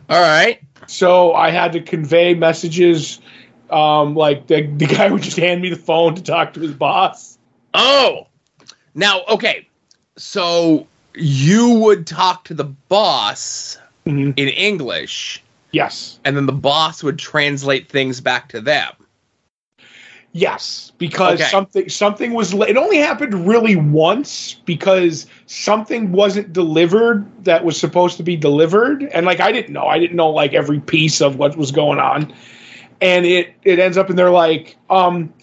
all 0.08 0.20
right. 0.20 0.60
So 0.88 1.34
I 1.34 1.50
had 1.50 1.70
to 1.74 1.80
convey 1.80 2.34
messages. 2.34 3.20
Um, 3.70 4.16
like 4.16 4.48
the, 4.48 4.62
the 4.66 4.86
guy 4.86 5.08
would 5.08 5.22
just 5.22 5.36
hand 5.36 5.62
me 5.62 5.70
the 5.70 5.76
phone 5.76 6.16
to 6.16 6.22
talk 6.22 6.52
to 6.54 6.60
his 6.60 6.72
boss. 6.72 7.38
Oh, 7.74 8.26
now 8.96 9.22
okay. 9.28 9.68
So 10.16 10.88
you 11.14 11.74
would 11.74 12.08
talk 12.08 12.42
to 12.46 12.54
the 12.54 12.64
boss 12.64 13.78
Mhm. 14.04 14.34
in 14.36 14.48
English, 14.48 15.40
Yes. 15.70 16.18
and 16.24 16.36
then 16.36 16.46
the 16.46 16.52
boss 16.52 17.04
would 17.04 17.20
translate 17.20 17.88
things 17.88 18.20
back 18.20 18.48
to 18.48 18.60
them. 18.60 18.92
Yes, 20.32 20.92
because 20.98 21.40
Okay. 21.40 21.50
something 21.50 21.88
something 21.88 22.32
was 22.34 22.54
it 22.54 22.76
only 22.76 22.98
happened 22.98 23.48
really 23.48 23.74
once 23.74 24.54
because 24.64 25.26
something 25.46 26.12
wasn't 26.12 26.52
delivered 26.52 27.26
that 27.44 27.64
was 27.64 27.76
supposed 27.76 28.16
to 28.18 28.22
be 28.22 28.36
delivered 28.36 29.02
and 29.02 29.26
like 29.26 29.40
I 29.40 29.50
didn't 29.50 29.72
know. 29.72 29.86
I 29.86 29.98
didn't 29.98 30.14
know 30.16 30.30
like 30.30 30.52
every 30.52 30.78
piece 30.78 31.20
of 31.20 31.36
what 31.36 31.56
was 31.56 31.72
going 31.72 31.98
on. 31.98 32.32
And 33.00 33.26
it 33.26 33.54
it 33.64 33.80
ends 33.80 33.96
up 33.98 34.08
and 34.08 34.16
they're 34.16 34.30
like 34.30 34.76
um 34.88 35.34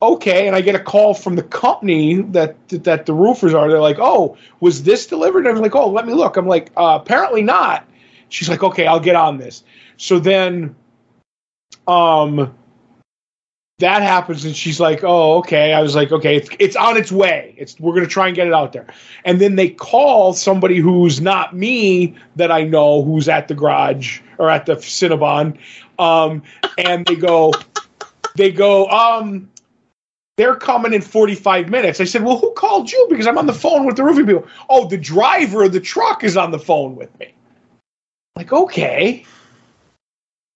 okay 0.00 0.46
and 0.46 0.56
I 0.56 0.62
get 0.62 0.74
a 0.74 0.80
call 0.82 1.12
from 1.12 1.36
the 1.36 1.42
company 1.42 2.22
that 2.32 2.56
that 2.70 3.04
the 3.04 3.12
roofers 3.12 3.52
are 3.52 3.68
they're 3.68 3.78
like, 3.78 3.98
"Oh, 4.00 4.38
was 4.60 4.84
this 4.84 5.06
delivered?" 5.06 5.46
And 5.46 5.54
I'm 5.54 5.62
like, 5.62 5.74
"Oh, 5.76 5.90
let 5.90 6.06
me 6.06 6.14
look." 6.14 6.38
I'm 6.38 6.46
like, 6.46 6.70
uh, 6.78 6.98
apparently 7.02 7.42
not." 7.42 7.86
She's 8.30 8.48
like, 8.48 8.62
"Okay, 8.62 8.86
I'll 8.86 9.00
get 9.00 9.16
on 9.16 9.36
this." 9.36 9.64
So 9.98 10.18
then 10.18 10.74
um 11.86 12.54
that 13.78 14.02
happens 14.02 14.44
and 14.44 14.56
she's 14.56 14.80
like 14.80 15.04
oh 15.04 15.38
okay. 15.38 15.72
I 15.72 15.80
was 15.80 15.94
like 15.94 16.10
okay 16.10 16.36
it's, 16.36 16.48
it's 16.58 16.76
on 16.76 16.96
its 16.96 17.12
way. 17.12 17.54
It's 17.56 17.78
we're 17.78 17.92
going 17.92 18.04
to 18.04 18.10
try 18.10 18.26
and 18.26 18.34
get 18.34 18.46
it 18.46 18.52
out 18.52 18.72
there. 18.72 18.86
And 19.24 19.40
then 19.40 19.54
they 19.56 19.70
call 19.70 20.32
somebody 20.32 20.78
who's 20.78 21.20
not 21.20 21.54
me 21.54 22.16
that 22.36 22.50
i 22.50 22.62
know 22.62 23.02
who's 23.02 23.28
at 23.28 23.48
the 23.48 23.54
garage 23.54 24.20
or 24.38 24.50
at 24.50 24.66
the 24.66 24.74
cinnabon 24.76 25.58
um, 25.98 26.42
and 26.76 27.06
they 27.06 27.16
go 27.16 27.52
they 28.36 28.50
go 28.50 28.88
um 28.88 29.48
they're 30.36 30.54
coming 30.54 30.94
in 30.94 31.02
45 31.02 31.68
minutes. 31.68 32.00
I 32.00 32.04
said 32.04 32.24
well 32.24 32.38
who 32.38 32.52
called 32.52 32.90
you? 32.90 33.06
Because 33.08 33.28
i'm 33.28 33.38
on 33.38 33.46
the 33.46 33.54
phone 33.54 33.86
with 33.86 33.96
the 33.96 34.04
roofing 34.04 34.26
people. 34.26 34.48
Oh 34.68 34.88
the 34.88 34.98
driver 34.98 35.64
of 35.64 35.72
the 35.72 35.80
truck 35.80 36.24
is 36.24 36.36
on 36.36 36.50
the 36.50 36.58
phone 36.58 36.96
with 36.96 37.16
me. 37.20 37.32
Like 38.34 38.52
okay. 38.52 39.24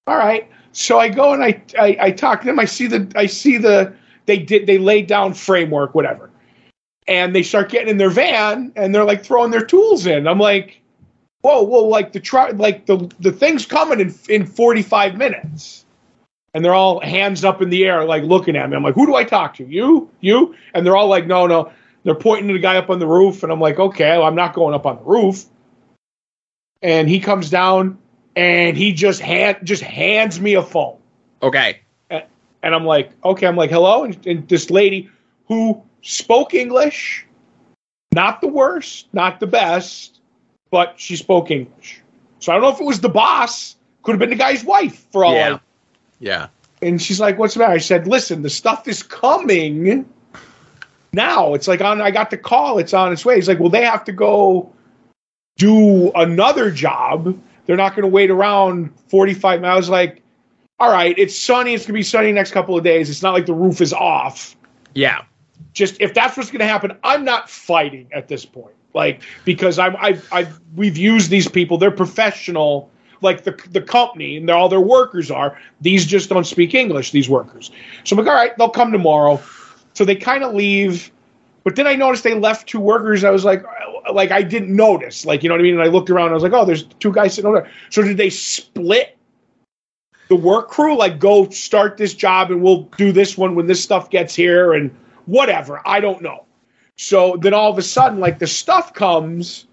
All 0.08 0.16
right 0.16 0.48
so 0.72 0.98
I 0.98 1.08
go 1.08 1.32
and 1.32 1.44
I, 1.44 1.62
I 1.78 1.96
I 2.00 2.10
talk 2.10 2.40
to 2.40 2.46
them. 2.46 2.58
I 2.58 2.64
see 2.64 2.86
the 2.86 3.10
I 3.14 3.26
see 3.26 3.58
the 3.58 3.94
they 4.26 4.38
did 4.38 4.66
they 4.66 4.78
laid 4.78 5.06
down 5.06 5.34
framework 5.34 5.94
whatever, 5.94 6.30
and 7.06 7.34
they 7.34 7.42
start 7.42 7.70
getting 7.70 7.88
in 7.88 7.98
their 7.98 8.10
van 8.10 8.72
and 8.76 8.94
they're 8.94 9.04
like 9.04 9.24
throwing 9.24 9.50
their 9.50 9.64
tools 9.64 10.06
in. 10.06 10.26
I'm 10.26 10.38
like, 10.38 10.80
whoa, 11.42 11.62
whoa, 11.62 11.84
like 11.84 12.12
the 12.12 12.20
truck, 12.20 12.54
like 12.56 12.86
the 12.86 13.10
the 13.20 13.32
thing's 13.32 13.66
coming 13.66 14.00
in 14.00 14.14
in 14.28 14.46
45 14.46 15.16
minutes, 15.16 15.84
and 16.54 16.64
they're 16.64 16.74
all 16.74 17.00
hands 17.00 17.44
up 17.44 17.60
in 17.60 17.70
the 17.70 17.84
air 17.84 18.04
like 18.04 18.22
looking 18.22 18.56
at 18.56 18.68
me. 18.70 18.76
I'm 18.76 18.82
like, 18.82 18.94
who 18.94 19.06
do 19.06 19.14
I 19.14 19.24
talk 19.24 19.54
to? 19.56 19.64
You, 19.64 20.10
you, 20.20 20.54
and 20.74 20.86
they're 20.86 20.96
all 20.96 21.08
like, 21.08 21.26
no, 21.26 21.46
no. 21.46 21.70
They're 22.04 22.16
pointing 22.16 22.48
to 22.48 22.54
the 22.54 22.58
guy 22.58 22.78
up 22.78 22.90
on 22.90 22.98
the 22.98 23.06
roof, 23.06 23.44
and 23.44 23.52
I'm 23.52 23.60
like, 23.60 23.78
okay, 23.78 24.18
well, 24.18 24.26
I'm 24.26 24.34
not 24.34 24.54
going 24.54 24.74
up 24.74 24.86
on 24.86 24.96
the 24.96 25.04
roof. 25.04 25.44
And 26.82 27.08
he 27.08 27.20
comes 27.20 27.48
down 27.48 27.96
and 28.36 28.76
he 28.76 28.92
just 28.92 29.20
hand 29.20 29.58
just 29.62 29.82
hands 29.82 30.40
me 30.40 30.54
a 30.54 30.62
phone. 30.62 30.98
Okay. 31.42 31.80
And 32.10 32.76
I'm 32.76 32.84
like, 32.84 33.10
okay, 33.24 33.46
I'm 33.48 33.56
like, 33.56 33.70
hello. 33.70 34.04
And, 34.04 34.26
and 34.26 34.48
this 34.48 34.70
lady 34.70 35.10
who 35.48 35.82
spoke 36.02 36.54
English, 36.54 37.26
not 38.14 38.40
the 38.40 38.46
worst, 38.46 39.08
not 39.12 39.40
the 39.40 39.48
best, 39.48 40.20
but 40.70 40.94
she 40.96 41.16
spoke 41.16 41.50
English. 41.50 42.00
So 42.38 42.52
I 42.52 42.54
don't 42.54 42.62
know 42.62 42.70
if 42.70 42.80
it 42.80 42.84
was 42.84 43.00
the 43.00 43.08
boss, 43.08 43.74
could 44.04 44.12
have 44.12 44.20
been 44.20 44.30
the 44.30 44.36
guy's 44.36 44.62
wife 44.62 45.04
for 45.10 45.24
all 45.24 45.32
I 45.34 45.36
Yeah. 45.38 45.58
Yeah. 46.20 46.46
and 46.82 47.02
she's 47.02 47.18
like, 47.18 47.36
"What's 47.38 47.54
the 47.54 47.60
matter?" 47.60 47.72
I 47.72 47.78
said, 47.78 48.06
"Listen, 48.06 48.42
the 48.42 48.50
stuff 48.50 48.86
is 48.86 49.02
coming 49.02 50.08
now. 51.12 51.54
It's 51.54 51.66
like 51.66 51.80
on. 51.80 52.00
I 52.00 52.12
got 52.12 52.30
the 52.30 52.36
call. 52.36 52.78
It's 52.78 52.94
on 52.94 53.12
its 53.12 53.24
way." 53.24 53.36
He's 53.36 53.48
like, 53.48 53.58
"Well, 53.58 53.70
they 53.70 53.84
have 53.84 54.04
to 54.04 54.12
go 54.12 54.72
do 55.58 56.12
another 56.12 56.70
job. 56.70 57.38
They're 57.66 57.76
not 57.76 57.90
going 57.90 58.02
to 58.02 58.08
wait 58.08 58.30
around 58.30 58.90
forty-five 59.08 59.60
minutes." 59.60 59.74
I 59.74 59.76
was 59.76 59.88
like, 59.88 60.22
"All 60.78 60.90
right, 60.90 61.14
it's 61.18 61.38
sunny. 61.38 61.74
It's 61.74 61.84
going 61.84 61.94
to 61.94 61.98
be 61.98 62.02
sunny 62.02 62.32
next 62.32 62.52
couple 62.52 62.76
of 62.76 62.84
days. 62.84 63.10
It's 63.10 63.22
not 63.22 63.34
like 63.34 63.46
the 63.46 63.54
roof 63.54 63.80
is 63.80 63.92
off. 63.92 64.56
Yeah. 64.94 65.24
Just 65.72 66.00
if 66.00 66.14
that's 66.14 66.36
what's 66.36 66.50
going 66.50 66.60
to 66.60 66.66
happen, 66.66 66.96
I'm 67.02 67.24
not 67.24 67.48
fighting 67.48 68.08
at 68.12 68.28
this 68.28 68.44
point. 68.44 68.74
Like 68.94 69.22
because 69.44 69.78
I'm 69.78 69.96
I've, 69.98 70.28
I've 70.32 70.60
we've 70.74 70.98
used 70.98 71.30
these 71.30 71.48
people. 71.48 71.78
They're 71.78 71.90
professional." 71.90 72.90
Like 73.20 73.44
the 73.44 73.52
the 73.70 73.80
company 73.80 74.36
and 74.36 74.50
all 74.50 74.68
their 74.68 74.80
workers 74.80 75.30
are. 75.30 75.56
These 75.80 76.06
just 76.06 76.28
don't 76.28 76.44
speak 76.44 76.74
English. 76.74 77.12
These 77.12 77.28
workers. 77.28 77.70
So 78.02 78.16
I'm 78.16 78.24
like, 78.24 78.28
all 78.28 78.36
right, 78.36 78.50
they'll 78.58 78.68
come 78.68 78.90
tomorrow. 78.90 79.40
So 79.94 80.04
they 80.04 80.16
kind 80.16 80.42
of 80.42 80.54
leave, 80.54 81.12
but 81.62 81.76
then 81.76 81.86
I 81.86 81.94
noticed 81.94 82.24
they 82.24 82.34
left 82.34 82.68
two 82.68 82.80
workers. 82.80 83.22
I 83.22 83.30
was 83.30 83.44
like, 83.44 83.64
like 84.12 84.30
I 84.30 84.42
didn't 84.42 84.74
notice, 84.74 85.24
like 85.24 85.42
you 85.42 85.48
know 85.48 85.54
what 85.54 85.60
I 85.60 85.64
mean. 85.64 85.74
And 85.74 85.82
I 85.82 85.86
looked 85.86 86.10
around. 86.10 86.30
I 86.30 86.34
was 86.34 86.42
like, 86.42 86.52
oh, 86.52 86.64
there's 86.64 86.84
two 86.84 87.12
guys 87.12 87.34
sitting 87.34 87.48
over 87.48 87.62
there. 87.62 87.70
So 87.90 88.02
did 88.02 88.16
they 88.16 88.30
split 88.30 89.16
the 90.28 90.36
work 90.36 90.68
crew? 90.68 90.96
Like, 90.96 91.18
go 91.18 91.48
start 91.50 91.96
this 91.96 92.14
job, 92.14 92.50
and 92.50 92.62
we'll 92.62 92.82
do 92.96 93.12
this 93.12 93.36
one 93.36 93.54
when 93.54 93.66
this 93.66 93.82
stuff 93.82 94.10
gets 94.10 94.34
here, 94.34 94.72
and 94.72 94.90
whatever. 95.26 95.80
I 95.86 96.00
don't 96.00 96.22
know. 96.22 96.46
So 96.96 97.36
then 97.40 97.54
all 97.54 97.70
of 97.70 97.78
a 97.78 97.82
sudden, 97.82 98.20
like 98.20 98.38
the 98.38 98.46
stuff 98.46 98.94
comes, 98.94 99.66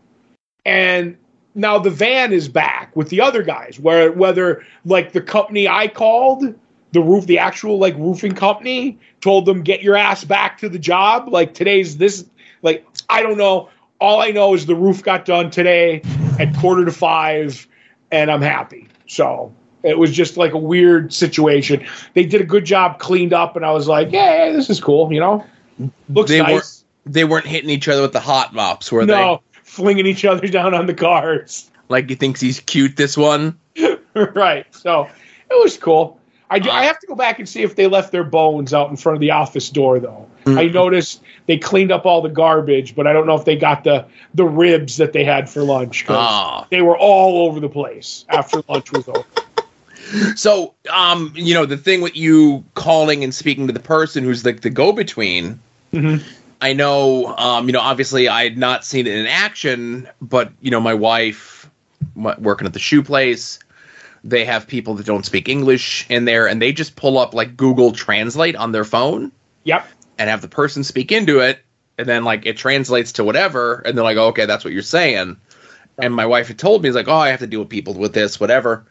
and 0.65 1.17
now 1.55 1.77
the 1.79 1.89
van 1.89 2.31
is 2.31 2.47
back 2.47 2.95
with 2.95 3.09
the 3.09 3.21
other 3.21 3.43
guys. 3.43 3.79
Where 3.79 4.11
whether 4.11 4.63
like 4.85 5.11
the 5.11 5.21
company 5.21 5.67
I 5.67 5.87
called, 5.87 6.55
the 6.91 7.01
roof, 7.01 7.25
the 7.25 7.39
actual 7.39 7.77
like 7.77 7.95
roofing 7.95 8.33
company, 8.33 8.97
told 9.21 9.45
them 9.45 9.61
get 9.61 9.81
your 9.81 9.95
ass 9.95 10.23
back 10.23 10.57
to 10.59 10.69
the 10.69 10.79
job. 10.79 11.29
Like 11.29 11.53
today's 11.53 11.97
this, 11.97 12.25
like 12.61 12.85
I 13.09 13.21
don't 13.21 13.37
know. 13.37 13.69
All 13.99 14.21
I 14.21 14.31
know 14.31 14.53
is 14.53 14.65
the 14.65 14.75
roof 14.75 15.03
got 15.03 15.25
done 15.25 15.51
today 15.51 16.01
at 16.39 16.55
quarter 16.57 16.85
to 16.85 16.91
five, 16.91 17.67
and 18.11 18.31
I'm 18.31 18.41
happy. 18.41 18.87
So 19.07 19.53
it 19.83 19.97
was 19.97 20.11
just 20.11 20.37
like 20.37 20.53
a 20.53 20.57
weird 20.57 21.13
situation. 21.13 21.85
They 22.13 22.25
did 22.25 22.41
a 22.41 22.45
good 22.45 22.65
job, 22.65 22.99
cleaned 22.99 23.33
up, 23.33 23.55
and 23.55 23.65
I 23.65 23.71
was 23.71 23.87
like, 23.87 24.11
yeah, 24.11 24.51
this 24.51 24.69
is 24.69 24.79
cool. 24.79 25.11
You 25.11 25.19
know, 25.19 25.45
looks 26.09 26.29
They 26.29 26.39
nice. 26.39 26.51
weren't 26.51 26.83
they 27.05 27.23
weren't 27.23 27.47
hitting 27.47 27.69
each 27.69 27.87
other 27.87 28.01
with 28.01 28.13
the 28.13 28.19
hot 28.19 28.53
mops, 28.53 28.91
were 28.91 29.05
they? 29.05 29.13
no, 29.13 29.41
flinging 29.63 30.05
each 30.05 30.25
other 30.25 30.47
down 30.49 30.73
on 30.73 30.85
the 30.85 30.93
cars. 30.93 31.69
Like 31.87 32.09
he 32.09 32.15
thinks 32.15 32.39
he's 32.39 32.59
cute 32.59 32.95
this 32.95 33.17
one? 33.17 33.59
right. 34.13 34.65
So 34.75 35.09
it 35.49 35.63
was 35.63 35.77
cool. 35.77 36.19
I, 36.51 36.59
do, 36.59 36.69
I 36.69 36.79
uh, 36.79 36.83
have 36.83 36.99
to 36.99 37.07
go 37.07 37.15
back 37.15 37.39
and 37.39 37.47
see 37.47 37.61
if 37.61 37.75
they 37.75 37.87
left 37.87 38.11
their 38.11 38.23
bones 38.23 38.73
out 38.73 38.89
in 38.89 38.95
front 38.95 39.15
of 39.15 39.19
the 39.19 39.31
office 39.31 39.69
door, 39.69 39.99
though. 39.99 40.27
I 40.57 40.65
noticed 40.67 41.21
they 41.45 41.57
cleaned 41.57 41.91
up 41.91 42.05
all 42.05 42.21
the 42.21 42.29
garbage, 42.29 42.95
but 42.95 43.07
I 43.07 43.13
don't 43.13 43.27
know 43.27 43.35
if 43.35 43.45
they 43.45 43.55
got 43.55 43.83
the 43.83 44.05
the 44.33 44.45
ribs 44.45 44.97
that 44.97 45.13
they 45.13 45.23
had 45.23 45.49
for 45.49 45.61
lunch. 45.63 46.05
'cause 46.05 46.17
Ah. 46.19 46.65
They 46.69 46.81
were 46.81 46.97
all 46.97 47.47
over 47.47 47.59
the 47.59 47.69
place 47.69 48.25
after 48.29 48.61
lunch 48.69 48.91
was 48.91 49.07
over. 49.07 49.23
So, 50.35 50.73
um, 50.91 51.31
you 51.35 51.53
know, 51.53 51.65
the 51.65 51.77
thing 51.77 52.01
with 52.01 52.15
you 52.15 52.63
calling 52.73 53.23
and 53.23 53.33
speaking 53.33 53.67
to 53.67 53.73
the 53.73 53.79
person 53.79 54.23
who's 54.23 54.43
like 54.43 54.61
the 54.61 54.69
go 54.69 54.91
between, 54.91 55.59
Mhm. 55.93 56.23
I 56.61 56.73
know, 56.73 57.35
um, 57.37 57.67
you 57.67 57.73
know, 57.73 57.79
obviously 57.79 58.27
I 58.27 58.43
had 58.43 58.57
not 58.57 58.83
seen 58.83 59.07
it 59.07 59.13
in 59.15 59.27
action, 59.27 60.07
but, 60.21 60.51
you 60.61 60.71
know, 60.71 60.81
my 60.81 60.93
wife 60.93 61.69
m- 62.17 62.33
working 62.39 62.65
at 62.67 62.73
the 62.73 62.79
shoe 62.79 63.01
place, 63.03 63.59
they 64.23 64.43
have 64.45 64.67
people 64.67 64.95
that 64.95 65.05
don't 65.05 65.25
speak 65.25 65.47
English 65.47 66.05
in 66.09 66.25
there 66.25 66.47
and 66.47 66.61
they 66.61 66.73
just 66.73 66.95
pull 66.95 67.17
up 67.17 67.33
like 67.33 67.55
Google 67.55 67.91
Translate 67.91 68.55
on 68.55 68.71
their 68.71 68.83
phone 68.83 69.31
Yep. 69.65 69.85
And 70.19 70.29
have 70.29 70.41
the 70.41 70.47
person 70.47 70.83
speak 70.83 71.11
into 71.11 71.39
it. 71.39 71.59
And 71.97 72.07
then 72.07 72.23
like 72.23 72.45
it 72.45 72.57
translates 72.57 73.13
to 73.13 73.23
whatever. 73.23 73.75
And 73.85 73.97
they're 73.97 74.03
like, 74.03 74.17
okay, 74.17 74.45
that's 74.45 74.63
what 74.63 74.73
you're 74.73 74.83
saying. 74.83 75.37
And 75.97 76.13
my 76.13 76.25
wife 76.27 76.47
had 76.47 76.59
told 76.59 76.81
me, 76.83 76.89
he's 76.89 76.95
like, 76.95 77.07
oh, 77.07 77.15
I 77.15 77.29
have 77.29 77.39
to 77.39 77.47
deal 77.47 77.61
with 77.61 77.69
people 77.69 77.93
with 77.93 78.13
this, 78.13 78.39
whatever. 78.39 78.85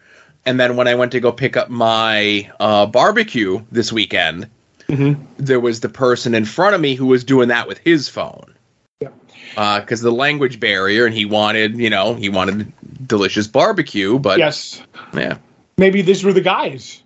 And 0.45 0.59
then 0.59 0.77
when 0.77 0.88
I 0.88 0.95
went 0.95 1.12
to 1.12 1.21
go 1.21 1.33
pick 1.33 1.57
up 1.57 1.71
my 1.71 2.51
uh, 2.59 2.87
barbecue 2.87 3.62
this 3.71 3.93
weekend, 3.93 4.49
Mhm. 4.88 5.19
there 5.37 5.61
was 5.61 5.81
the 5.81 5.88
person 5.91 6.35
in 6.35 6.47
front 6.47 6.75
of 6.75 6.81
me 6.81 6.95
who 6.95 7.07
was 7.07 7.23
doing 7.25 7.49
that 7.49 7.69
with 7.69 7.79
his 7.79 8.09
phone. 8.09 8.55
Because 9.55 10.01
the 10.03 10.12
language 10.12 10.61
barrier, 10.61 11.05
and 11.05 11.14
he 11.14 11.25
wanted, 11.25 11.79
you 11.79 11.91
know, 11.91 12.14
he 12.14 12.29
wanted 12.29 12.73
delicious 13.07 13.47
barbecue, 13.47 14.19
but 14.19 14.38
Yes. 14.38 14.83
yeah, 15.14 15.38
Maybe 15.79 16.01
these 16.03 16.23
were 16.25 16.33
the 16.33 16.41
guys. 16.41 17.03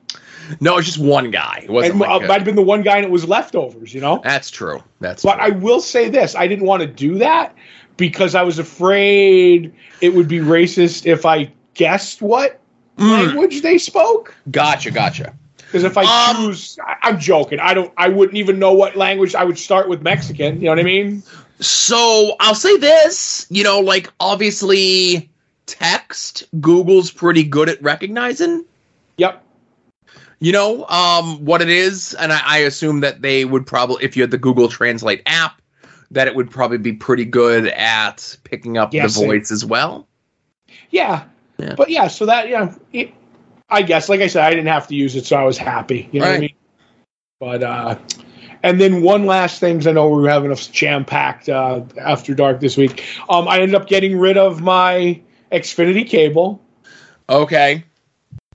No, 0.61 0.75
it 0.75 0.77
was 0.77 0.87
just 0.87 0.99
one 0.99 1.31
guy. 1.31 1.61
It 1.65 1.71
wasn't 1.71 1.93
And 1.93 2.01
like 2.01 2.11
uh, 2.23 2.25
a- 2.25 2.29
might 2.29 2.35
have 2.35 2.45
been 2.45 2.57
the 2.57 2.62
one 2.62 2.83
guy 2.83 2.97
and 2.97 3.05
it 3.05 3.11
was 3.11 3.27
leftovers, 3.29 3.93
you 3.95 4.01
know? 4.01 4.21
that's 4.23 4.51
true. 4.51 4.83
That's 5.01 5.23
But 5.23 5.37
true. 5.37 5.45
I 5.45 5.49
will 5.51 5.81
say 5.81 6.09
this: 6.09 6.35
I 6.35 6.47
didn't 6.47 6.67
want 6.67 6.83
to 6.83 6.87
do 6.88 7.19
that 7.19 7.55
because 7.97 8.35
I 8.35 8.43
was 8.43 8.59
afraid 8.59 9.73
it 10.01 10.15
would 10.15 10.29
be 10.29 10.38
racist 10.38 11.07
if 11.07 11.25
I 11.27 11.51
guessed 11.75 12.23
what 12.23 12.59
Mm. 12.99 13.27
language 13.29 13.62
they 13.62 13.79
spoke. 13.79 14.35
gotcha, 14.51 14.91
gotcha. 14.91 15.33
Because 15.57 15.85
if 15.85 15.97
I 15.97 16.03
Um, 16.31 16.37
choose, 16.37 16.79
I, 16.87 16.97
I'm 17.09 17.19
joking. 17.19 17.59
I 17.59 17.73
don't. 17.73 17.91
I 17.97 18.09
wouldn't 18.09 18.37
even 18.37 18.59
know 18.59 18.75
what 18.75 18.97
language. 18.97 19.35
I 19.35 19.45
would 19.45 19.59
start 19.59 19.88
with 19.88 20.03
Mexican. 20.03 20.57
You 20.61 20.67
know 20.67 20.73
what 20.73 20.79
I 20.81 20.83
mean? 20.83 21.23
So 21.61 22.37
I'll 22.41 22.55
say 22.55 22.77
this, 22.77 23.47
you 23.49 23.65
know, 23.65 23.81
like 23.81 24.11
obviously 24.21 25.31
text, 25.67 26.45
Google's 26.61 27.11
pretty 27.11 27.45
good 27.45 27.69
at 27.71 27.83
recognizing. 27.83 28.65
You 30.42 30.52
know, 30.52 30.85
um, 30.88 31.44
what 31.44 31.62
it 31.62 31.68
is, 31.70 32.14
and 32.14 32.33
I, 32.33 32.40
I 32.44 32.59
assume 32.59 33.00
that 33.00 33.22
they 33.22 33.44
would 33.44 33.66
probably, 33.66 34.05
if 34.05 34.16
you 34.16 34.22
had 34.22 34.31
the 34.33 34.38
Google 34.38 34.68
Translate 34.68 35.22
app, 35.26 35.62
that 36.11 36.26
it 36.26 36.35
would 36.35 36.50
probably 36.50 36.78
be 36.78 36.92
pretty 36.92 37.24
good 37.24 37.68
at 37.68 38.37
picking 38.44 38.76
up 38.76 38.92
Yes, 38.92 39.14
the 39.16 39.22
it- 39.22 39.26
voice 39.26 39.50
as 39.52 39.64
well. 39.64 40.07
Yeah. 40.90 41.24
Yeah. 41.59 41.74
But 41.76 41.90
yeah, 41.90 42.09
so 42.09 42.26
that 42.26 42.48
yeah, 42.48 42.74
it, 42.92 43.14
I 43.70 43.83
guess 43.83 44.09
like 44.09 44.20
I 44.20 44.26
said, 44.26 44.42
I 44.44 44.50
didn't 44.50 44.66
have 44.66 44.88
to 44.88 44.94
use 44.94 45.14
it, 45.16 45.26
so 45.26 45.37
I 45.37 45.44
was 45.44 45.57
happy. 45.57 46.09
You 46.12 46.20
know 46.20 46.26
what 46.26 46.37
I 46.37 46.40
mean? 46.40 46.55
But 47.40 47.62
uh, 47.62 47.98
and 48.62 48.81
then 48.81 49.02
one 49.02 49.26
last 49.26 49.61
thing, 49.61 49.78
'cause 49.78 49.87
I 49.87 49.92
know 49.92 50.09
we 50.09 50.20
were 50.22 50.28
having 50.28 50.50
a 50.50 50.57
jam 50.57 51.05
packed 51.05 51.48
uh, 51.48 51.83
after 52.00 52.35
dark 52.35 52.61
this 52.61 52.76
week. 52.76 53.05
Um, 53.28 53.46
I 53.48 53.61
ended 53.61 53.74
up 53.74 53.87
getting 53.87 54.18
rid 54.18 54.37
of 54.38 54.61
my 54.61 55.20
Xfinity 55.52 56.07
cable. 56.09 56.61
Okay. 57.28 57.85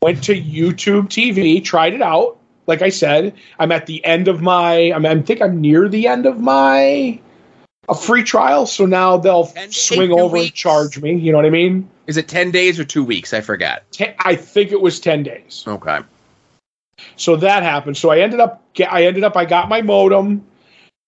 Went 0.01 0.23
to 0.25 0.39
YouTube 0.39 1.07
TV, 1.07 1.63
tried 1.63 1.93
it 1.93 2.01
out. 2.01 2.37
Like 2.67 2.81
I 2.81 2.89
said, 2.89 3.33
I'm 3.59 3.71
at 3.71 3.85
the 3.85 4.03
end 4.05 4.27
of 4.27 4.41
my. 4.41 4.91
I'm, 4.93 5.05
I 5.05 5.21
think 5.21 5.41
I'm 5.41 5.61
near 5.61 5.87
the 5.87 6.07
end 6.07 6.25
of 6.25 6.39
my 6.39 7.19
a 7.89 7.95
free 7.95 8.23
trial. 8.23 8.65
So 8.65 8.85
now 8.85 9.17
they'll 9.17 9.45
swing 9.69 10.09
two 10.09 10.19
over 10.19 10.37
and 10.37 10.53
charge 10.53 10.99
me. 10.99 11.15
You 11.15 11.31
know 11.31 11.37
what 11.37 11.45
I 11.45 11.49
mean? 11.49 11.89
Is 12.07 12.17
it 12.17 12.27
10 12.27 12.51
days 12.51 12.79
or 12.79 12.85
two 12.85 13.03
weeks? 13.03 13.33
I 13.33 13.41
forget. 13.41 13.89
Te- 13.91 14.13
I 14.19 14.35
think 14.35 14.71
it 14.71 14.81
was 14.81 14.99
ten 14.99 15.23
days. 15.23 15.63
Okay. 15.67 15.99
So 17.15 17.35
that 17.37 17.63
happened. 17.63 17.97
So 17.97 18.09
I 18.09 18.19
ended 18.19 18.39
up. 18.39 18.63
I 18.89 19.05
ended 19.05 19.23
up. 19.23 19.35
I 19.35 19.45
got 19.45 19.69
my 19.69 19.81
modem. 19.81 20.45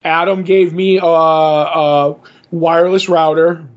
Adam 0.04 0.44
gave 0.44 0.74
me 0.74 0.98
a, 0.98 1.06
a 1.06 2.16
wireless 2.52 3.10
router. 3.10 3.68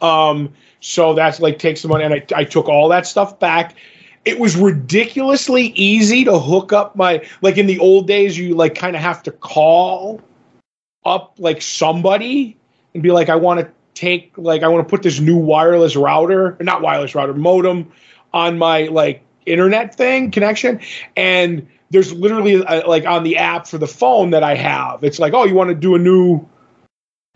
Um. 0.00 0.54
So 0.80 1.14
that's 1.14 1.40
like 1.40 1.58
takes 1.58 1.80
some 1.80 1.90
money, 1.90 2.04
and 2.04 2.14
I, 2.14 2.24
I 2.34 2.44
took 2.44 2.68
all 2.68 2.88
that 2.90 3.06
stuff 3.06 3.38
back. 3.38 3.74
It 4.26 4.38
was 4.38 4.56
ridiculously 4.56 5.68
easy 5.68 6.24
to 6.24 6.38
hook 6.38 6.72
up 6.72 6.96
my 6.96 7.26
like 7.40 7.56
in 7.56 7.66
the 7.66 7.78
old 7.78 8.06
days. 8.06 8.36
You 8.36 8.54
like 8.54 8.74
kind 8.74 8.94
of 8.94 9.00
have 9.00 9.22
to 9.22 9.32
call 9.32 10.20
up 11.04 11.36
like 11.38 11.62
somebody 11.62 12.56
and 12.92 13.02
be 13.02 13.12
like, 13.12 13.30
I 13.30 13.36
want 13.36 13.60
to 13.60 13.70
take 13.94 14.36
like 14.36 14.62
I 14.62 14.68
want 14.68 14.86
to 14.86 14.90
put 14.90 15.02
this 15.02 15.20
new 15.20 15.36
wireless 15.36 15.96
router, 15.96 16.58
not 16.60 16.82
wireless 16.82 17.14
router 17.14 17.32
modem 17.32 17.90
on 18.34 18.58
my 18.58 18.82
like 18.82 19.22
internet 19.46 19.94
thing 19.94 20.30
connection 20.30 20.80
and 21.16 21.66
there's 21.90 22.12
literally 22.12 22.62
uh 22.64 22.86
like 22.86 23.06
on 23.06 23.22
the 23.22 23.36
app 23.36 23.66
for 23.66 23.78
the 23.78 23.86
phone 23.86 24.30
that 24.30 24.42
I 24.42 24.54
have 24.56 25.04
it's 25.04 25.18
like 25.18 25.32
oh 25.32 25.44
you 25.44 25.54
want 25.54 25.70
to 25.70 25.74
do 25.74 25.94
a 25.94 25.98
new 25.98 26.46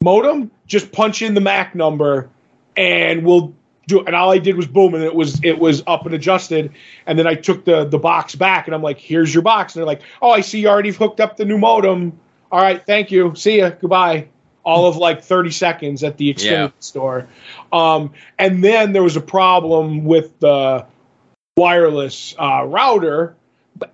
modem 0.03 0.50
just 0.66 0.90
punch 0.92 1.22
in 1.22 1.35
the 1.35 1.40
MAC 1.40 1.74
number 1.74 2.29
and 2.76 3.24
we'll 3.24 3.55
do 3.90 4.05
and 4.05 4.16
all 4.16 4.31
I 4.33 4.38
did 4.38 4.57
was 4.57 4.66
boom 4.66 4.94
and 4.94 5.05
it 5.05 5.14
was 5.14 5.42
it 5.44 5.59
was 5.59 5.83
up 5.87 6.07
and 6.07 6.14
adjusted 6.14 6.72
and 7.07 7.18
then 7.18 7.26
I 7.26 7.35
took 7.35 7.64
the 7.64 7.85
the 7.85 7.98
box 7.98 8.35
back 8.35 8.66
and 8.66 8.74
I'm 8.74 8.83
like 8.83 8.98
here's 8.98 9.33
your 9.35 9.42
box 9.42 9.74
and 9.74 9.81
they're 9.81 9.87
like 9.87 10.03
oh 10.22 10.31
I 10.31 10.40
see 10.40 10.61
you 10.61 10.68
already 10.68 10.90
hooked 10.90 11.20
up 11.20 11.37
the 11.37 11.44
new 11.44 11.59
modem 11.59 12.18
all 12.50 12.61
right 12.62 12.85
thank 12.87 13.11
you 13.11 13.35
see 13.35 13.59
ya 13.59 13.70
goodbye 13.70 14.29
all 14.62 14.87
of 14.87 14.96
like 14.96 15.22
30 15.22 15.50
seconds 15.50 16.05
at 16.05 16.18
the 16.18 16.35
Xfinity 16.35 16.42
Yeah. 16.50 16.70
store. 16.81 17.26
Um, 17.72 18.12
and 18.38 18.62
then 18.62 18.92
there 18.92 19.03
was 19.03 19.16
a 19.16 19.20
problem 19.20 20.05
with 20.05 20.38
the 20.40 20.85
wireless 21.57 22.35
uh, 22.38 22.64
router. 22.66 23.37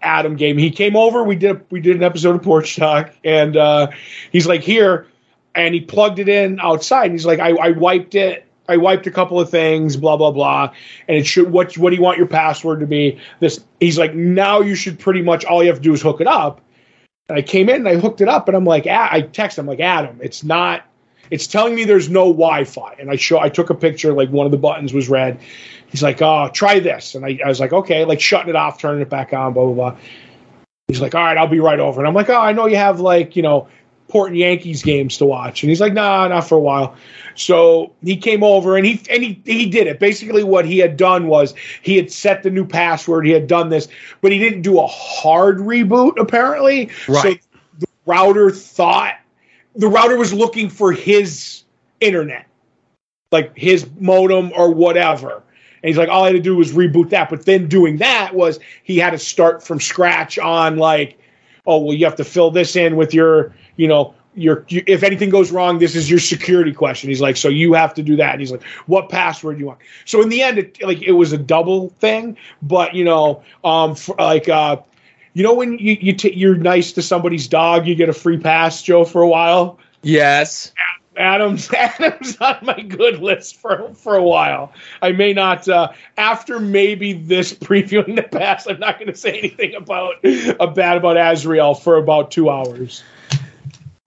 Adam 0.02 0.34
gave 0.36 0.56
me. 0.56 0.62
He 0.62 0.70
came 0.70 0.96
over. 0.96 1.22
We 1.22 1.36
did 1.36 1.64
we 1.70 1.80
did 1.80 1.96
an 1.96 2.02
episode 2.02 2.34
of 2.34 2.42
Porch 2.42 2.74
Talk, 2.76 3.12
and 3.24 3.56
uh, 3.56 3.88
he's 4.32 4.46
like, 4.46 4.62
"Here," 4.62 5.06
and 5.54 5.72
he 5.74 5.80
plugged 5.80 6.18
it 6.18 6.28
in 6.28 6.58
outside. 6.58 7.04
And 7.04 7.12
he's 7.12 7.26
like, 7.26 7.38
I, 7.38 7.50
"I 7.50 7.70
wiped 7.70 8.16
it. 8.16 8.45
I 8.68 8.76
wiped 8.76 9.06
a 9.06 9.10
couple 9.10 9.40
of 9.40 9.50
things. 9.50 9.96
Blah 9.96 10.16
blah 10.16 10.30
blah." 10.30 10.72
And 11.08 11.16
it 11.16 11.26
should. 11.26 11.50
What 11.50 11.76
what 11.78 11.90
do 11.90 11.96
you 11.96 12.02
want 12.02 12.18
your 12.18 12.26
password 12.26 12.80
to 12.80 12.86
be? 12.86 13.18
This. 13.40 13.64
He's 13.80 13.98
like, 13.98 14.14
"Now 14.14 14.60
you 14.60 14.74
should 14.74 14.98
pretty 14.98 15.22
much 15.22 15.44
all 15.44 15.62
you 15.62 15.68
have 15.68 15.78
to 15.78 15.82
do 15.82 15.92
is 15.92 16.02
hook 16.02 16.20
it 16.20 16.26
up." 16.26 16.60
And 17.28 17.36
I 17.36 17.42
came 17.42 17.68
in 17.68 17.76
and 17.76 17.88
I 17.88 17.96
hooked 17.96 18.20
it 18.20 18.28
up, 18.28 18.48
and 18.48 18.56
I'm 18.56 18.64
like, 18.64 18.86
I 18.86 19.22
text 19.22 19.58
him 19.58 19.66
like, 19.66 19.80
"Adam, 19.80 20.20
it's 20.22 20.44
not." 20.44 20.84
It's 21.30 21.46
telling 21.46 21.74
me 21.74 21.84
there's 21.84 22.08
no 22.08 22.26
Wi-Fi, 22.26 22.96
and 23.00 23.10
I 23.10 23.16
show 23.16 23.40
I 23.40 23.48
took 23.48 23.70
a 23.70 23.74
picture 23.74 24.12
like 24.12 24.30
one 24.30 24.46
of 24.46 24.52
the 24.52 24.58
buttons 24.58 24.92
was 24.92 25.08
red. 25.08 25.40
He's 25.88 26.02
like, 26.02 26.22
"Oh, 26.22 26.48
try 26.52 26.78
this," 26.78 27.14
and 27.14 27.24
I, 27.24 27.38
I 27.44 27.48
was 27.48 27.58
like, 27.58 27.72
"Okay," 27.72 28.04
like 28.04 28.20
shutting 28.20 28.48
it 28.48 28.56
off, 28.56 28.80
turning 28.80 29.02
it 29.02 29.10
back 29.10 29.32
on, 29.32 29.52
blah 29.52 29.64
blah 29.64 29.74
blah. 29.74 29.96
He's 30.88 31.00
like, 31.00 31.14
"All 31.14 31.22
right, 31.22 31.36
I'll 31.36 31.48
be 31.48 31.58
right 31.60 31.80
over," 31.80 32.00
and 32.00 32.06
I'm 32.06 32.14
like, 32.14 32.30
"Oh, 32.30 32.40
I 32.40 32.52
know 32.52 32.66
you 32.66 32.76
have 32.76 33.00
like 33.00 33.34
you 33.34 33.42
know 33.42 33.68
important 34.06 34.38
Yankees 34.38 34.82
games 34.82 35.18
to 35.18 35.26
watch," 35.26 35.62
and 35.62 35.70
he's 35.70 35.80
like, 35.80 35.92
"Nah, 35.92 36.28
not 36.28 36.48
for 36.48 36.56
a 36.56 36.60
while." 36.60 36.96
So 37.34 37.92
he 38.02 38.16
came 38.16 38.42
over 38.42 38.76
and 38.76 38.86
he 38.86 39.00
and 39.10 39.22
he 39.22 39.40
he 39.44 39.66
did 39.66 39.86
it. 39.86 40.00
Basically, 40.00 40.44
what 40.44 40.64
he 40.64 40.78
had 40.78 40.96
done 40.96 41.26
was 41.26 41.54
he 41.82 41.96
had 41.96 42.10
set 42.10 42.42
the 42.42 42.50
new 42.50 42.66
password. 42.66 43.26
He 43.26 43.32
had 43.32 43.46
done 43.46 43.68
this, 43.68 43.88
but 44.20 44.32
he 44.32 44.38
didn't 44.38 44.62
do 44.62 44.78
a 44.80 44.86
hard 44.86 45.58
reboot. 45.58 46.18
Apparently, 46.18 46.90
Right. 47.08 47.40
So 47.42 47.48
the 47.78 47.86
router 48.06 48.50
thought 48.50 49.16
the 49.76 49.88
router 49.88 50.16
was 50.16 50.32
looking 50.32 50.68
for 50.68 50.92
his 50.92 51.62
internet, 52.00 52.46
like 53.30 53.56
his 53.56 53.86
modem 53.98 54.52
or 54.56 54.72
whatever. 54.72 55.42
And 55.82 55.90
he's 55.90 55.98
like, 55.98 56.08
all 56.08 56.24
I 56.24 56.28
had 56.28 56.32
to 56.32 56.40
do 56.40 56.56
was 56.56 56.72
reboot 56.72 57.10
that. 57.10 57.28
But 57.30 57.44
then 57.44 57.68
doing 57.68 57.98
that 57.98 58.34
was 58.34 58.58
he 58.82 58.96
had 58.96 59.10
to 59.10 59.18
start 59.18 59.62
from 59.62 59.80
scratch 59.80 60.38
on 60.38 60.78
like, 60.78 61.18
oh 61.66 61.78
well, 61.78 61.94
you 61.94 62.04
have 62.06 62.16
to 62.16 62.24
fill 62.24 62.50
this 62.50 62.74
in 62.76 62.96
with 62.96 63.12
your, 63.12 63.54
you 63.76 63.88
know, 63.88 64.14
your 64.34 64.64
you, 64.68 64.82
if 64.86 65.02
anything 65.02 65.30
goes 65.30 65.50
wrong, 65.50 65.78
this 65.78 65.96
is 65.96 66.08
your 66.08 66.18
security 66.18 66.72
question. 66.72 67.08
He's 67.08 67.20
like, 67.20 67.36
so 67.36 67.48
you 67.48 67.72
have 67.72 67.94
to 67.94 68.02
do 68.02 68.16
that. 68.16 68.32
And 68.32 68.40
he's 68.40 68.52
like, 68.52 68.62
what 68.86 69.08
password 69.08 69.56
do 69.56 69.60
you 69.60 69.66
want? 69.66 69.80
So 70.04 70.22
in 70.22 70.28
the 70.28 70.42
end, 70.42 70.58
it, 70.58 70.82
like 70.82 71.02
it 71.02 71.12
was 71.12 71.32
a 71.32 71.38
double 71.38 71.90
thing. 72.00 72.36
But 72.62 72.94
you 72.94 73.04
know, 73.04 73.42
um, 73.64 73.94
for, 73.94 74.14
like 74.16 74.48
uh, 74.48 74.76
you 75.32 75.42
know 75.42 75.54
when 75.54 75.78
you 75.78 75.96
you 76.00 76.12
t- 76.12 76.34
you're 76.34 76.56
nice 76.56 76.92
to 76.92 77.02
somebody's 77.02 77.48
dog, 77.48 77.86
you 77.86 77.94
get 77.94 78.08
a 78.08 78.14
free 78.14 78.38
pass, 78.38 78.82
Joe, 78.82 79.04
for 79.04 79.22
a 79.22 79.28
while. 79.28 79.78
Yes. 80.02 80.72
Adam's 81.16 81.72
Adam's 81.76 82.36
on 82.38 82.58
my 82.62 82.80
good 82.82 83.20
list 83.20 83.56
for 83.56 83.92
for 83.94 84.16
a 84.16 84.22
while. 84.22 84.72
I 85.02 85.12
may 85.12 85.32
not 85.32 85.68
uh, 85.68 85.92
after 86.16 86.60
maybe 86.60 87.14
this 87.14 87.52
previewing 87.54 88.16
the 88.16 88.22
pass. 88.22 88.66
I'm 88.66 88.78
not 88.78 88.98
going 88.98 89.10
to 89.10 89.18
say 89.18 89.38
anything 89.38 89.74
about 89.74 90.16
uh, 90.24 90.66
bad 90.66 90.96
about 90.98 91.16
Azrael 91.16 91.74
for 91.74 91.96
about 91.96 92.30
two 92.30 92.50
hours. 92.50 93.02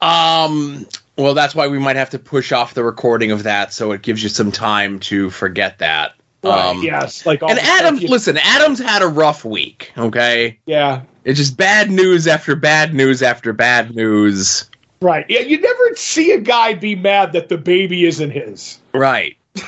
Um. 0.01 0.85
Well, 1.17 1.33
that's 1.33 1.53
why 1.53 1.67
we 1.67 1.79
might 1.79 1.97
have 1.97 2.12
to 2.12 2.19
push 2.19 2.53
off 2.53 2.73
the 2.73 2.83
recording 2.83 3.31
of 3.31 3.43
that, 3.43 3.73
so 3.73 3.91
it 3.91 4.01
gives 4.01 4.23
you 4.23 4.29
some 4.29 4.53
time 4.53 4.99
to 5.01 5.29
forget 5.29 5.79
that. 5.79 6.13
Right? 6.43 6.67
Um, 6.67 6.81
yes. 6.81 7.25
Like 7.25 7.43
all 7.43 7.49
And 7.49 7.59
Adam, 7.59 7.97
listen, 7.97 8.38
Adam's 8.38 8.79
had 8.79 9.01
a 9.01 9.07
rough 9.07 9.43
week. 9.43 9.91
Okay, 9.97 10.57
Yeah. 10.65 11.01
it's 11.25 11.38
just 11.38 11.57
bad 11.57 11.91
news 11.91 12.27
after 12.27 12.55
bad 12.55 12.93
news 12.93 13.21
after 13.21 13.51
bad 13.51 13.93
news. 13.93 14.69
Right. 15.01 15.25
Yeah. 15.27 15.41
You 15.41 15.59
never 15.59 15.95
see 15.95 16.31
a 16.31 16.39
guy 16.39 16.73
be 16.75 16.95
mad 16.95 17.33
that 17.33 17.49
the 17.49 17.57
baby 17.57 18.05
isn't 18.05 18.31
his. 18.31 18.79
Right. 18.93 19.35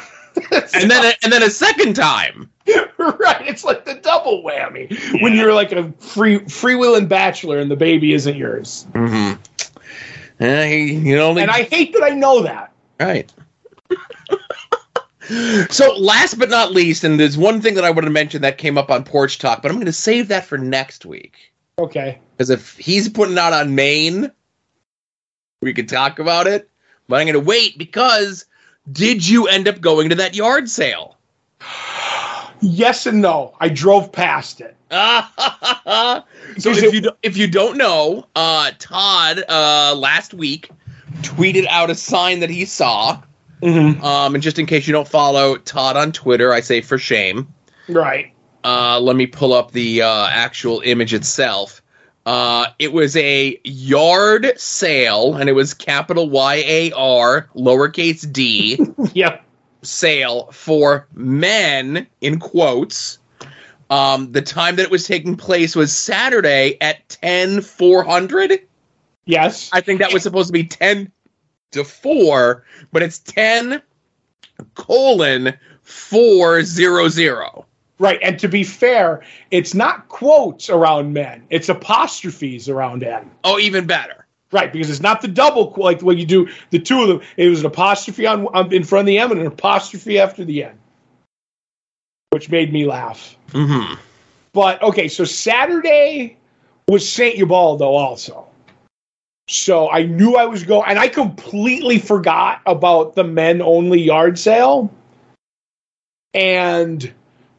And 0.74 0.90
then, 0.90 1.14
and 1.24 1.32
then 1.32 1.44
a 1.44 1.50
second 1.50 1.94
time. 1.94 2.50
right. 2.98 3.48
It's 3.48 3.66
like 3.66 3.84
the 3.84 3.96
double 3.96 4.42
whammy 4.44 5.22
when 5.22 5.36
you're 5.36 5.54
like 5.54 5.74
a 5.74 5.92
free 6.00 6.40
freewheeling 6.40 7.10
bachelor 7.10 7.60
and 7.60 7.70
the 7.70 7.76
baby 7.76 8.14
isn't 8.14 8.38
yours. 8.38 8.88
Mm-hmm. 8.94 9.42
He, 10.42 10.94
you 10.94 11.20
only 11.20 11.44
And 11.44 11.52
I 11.52 11.64
hate 11.64 11.94
that 11.94 12.04
I 12.04 12.10
know 12.10 12.42
that. 12.42 12.74
Right. 13.00 13.32
so, 15.70 15.96
last 15.96 16.40
but 16.40 16.50
not 16.50 16.72
least, 16.72 17.04
and 17.04 17.20
there's 17.20 17.38
one 17.38 17.62
thing 17.62 17.76
that 17.76 17.86
I 17.86 17.92
want 17.92 18.06
to 18.06 18.12
mention 18.12 18.42
that 18.42 18.58
came 18.58 18.78
up 18.78 18.90
on 18.90 19.04
Porch 19.04 19.38
Talk, 19.38 19.62
but 19.62 19.70
I'm 19.70 19.78
going 19.78 19.86
to 19.86 19.94
save 19.94 20.30
that 20.30 20.46
for 20.46 20.58
next 20.58 21.06
week 21.06 21.54
Okay. 21.78 22.20
because 22.36 22.50
if 22.50 22.76
he's 22.78 23.08
putting 23.08 23.38
out 23.38 23.54
on 23.54 23.76
Maine, 23.76 24.32
we 25.62 25.74
could 25.74 25.88
talk 25.90 26.18
about 26.18 26.48
it. 26.48 26.70
But 27.08 27.20
I'm 27.20 27.28
going 27.28 27.34
to 27.34 27.40
wait 27.48 27.78
because 27.78 28.46
did 28.92 29.28
you 29.28 29.48
end 29.48 29.68
up 29.68 29.80
going 29.80 30.10
to 30.10 30.16
that 30.16 30.36
yard 30.36 30.70
sale? 30.70 31.18
Yes 32.62 33.06
and 33.06 33.22
no. 33.22 33.56
I 33.60 33.70
drove 33.70 34.12
past 34.12 34.62
it. 34.62 34.76
so 34.92 36.70
if 36.70 36.84
it- 36.84 36.94
you 37.04 37.12
if 37.24 37.38
you 37.38 37.48
don't 37.48 37.78
know, 37.78 38.28
uh, 38.36 38.72
Todd 38.80 39.44
uh, 39.50 39.96
last 39.96 40.34
week 40.34 40.70
tweeted 41.22 41.66
out 41.68 41.90
a 41.90 41.96
sign 41.96 42.40
that 42.40 42.50
he 42.50 42.66
saw. 42.66 43.22
Mm-hmm. 43.62 44.04
Um, 44.04 44.34
and 44.36 44.44
just 44.44 44.58
in 44.58 44.66
case 44.66 44.88
you 44.88 44.94
don't 44.94 45.08
follow 45.08 45.56
Todd 45.58 45.96
on 45.96 46.12
Twitter, 46.12 46.52
I 46.52 46.62
say 46.62 46.82
for 46.82 46.98
shame. 46.98 47.54
Right. 47.88 48.34
Uh, 48.64 49.00
let 49.00 49.16
me 49.16 49.28
pull 49.28 49.54
up 49.54 49.72
the 49.72 50.02
uh, 50.02 50.28
actual 50.28 50.82
image 50.82 51.14
itself. 51.14 51.82
Uh, 52.26 52.68
it 52.80 52.94
was 52.94 53.16
a 53.18 53.60
yard 53.64 54.54
sale, 54.56 55.36
and 55.36 55.50
it 55.50 55.54
was 55.54 55.74
capital 55.74 56.30
Y 56.30 56.56
A 56.68 56.92
R, 56.92 57.50
lowercase 57.56 58.32
d, 58.32 58.80
Yep. 59.14 59.44
Sale 59.82 60.52
for 60.52 61.08
men, 61.14 62.08
in 62.22 62.40
quotes. 62.40 63.20
Um, 63.90 64.32
the 64.32 64.42
time 64.42 64.78
that 64.78 64.84
it 64.84 64.92
was 64.92 65.06
taking 65.06 65.36
place 65.36 65.76
was 65.76 65.96
Saturday 65.96 66.78
at 66.80 67.10
10 67.10 67.62
400. 67.62 68.68
Yes. 69.26 69.70
I 69.74 69.82
think 69.82 70.00
that 70.00 70.14
was 70.14 70.24
supposed 70.24 70.48
to 70.48 70.54
be 70.54 70.64
10 70.64 71.12
to 71.72 71.84
4, 71.84 72.66
but 72.92 73.02
it's 73.04 73.20
10 73.20 73.82
colon 74.76 75.54
400. 75.82 77.66
Right. 78.00 78.20
And 78.24 78.40
to 78.40 78.48
be 78.48 78.64
fair, 78.64 79.22
it's 79.52 79.76
not 79.76 80.08
quotes 80.08 80.70
around 80.70 81.14
men, 81.14 81.46
it's 81.50 81.70
apostrophes 81.70 82.68
around 82.68 83.04
N. 83.04 83.30
Oh, 83.44 83.60
even 83.60 83.86
better. 83.86 84.21
Right, 84.52 84.72
because 84.72 84.90
it's 84.90 85.00
not 85.00 85.22
the 85.22 85.30
double 85.30 85.74
like 85.78 86.02
when 86.02 86.18
you 86.18 86.26
do 86.26 86.50
the 86.72 86.80
two 86.80 87.02
of 87.02 87.08
them. 87.08 87.22
It 87.38 87.48
was 87.48 87.62
an 87.62 87.68
apostrophe 87.68 88.28
on, 88.28 88.48
on 88.48 88.74
in 88.74 88.84
front 88.84 89.04
of 89.04 89.08
the 89.08 89.18
M 89.18 89.32
and 89.32 89.40
an 89.40 89.48
apostrophe 89.48 90.20
after 90.20 90.44
the 90.44 90.66
N, 90.66 90.78
which 92.32 92.50
made 92.50 92.74
me 92.74 92.86
laugh. 92.86 93.38
Mm-hmm. 93.50 93.96
But 94.54 94.82
okay, 94.84 95.08
so 95.08 95.24
Saturday 95.24 96.38
was 96.90 97.08
Saint 97.08 97.38
Ubaldo 97.38 97.86
also. 97.86 98.46
So 99.48 99.90
I 99.90 100.04
knew 100.04 100.36
I 100.36 100.46
was 100.46 100.64
going, 100.64 100.90
and 100.90 101.00
I 101.00 101.08
completely 101.08 102.00
forgot 102.00 102.62
about 102.66 103.16
the 103.16 103.24
men 103.24 103.62
only 103.62 104.02
yard 104.02 104.38
sale. 104.38 104.94
And 106.34 107.14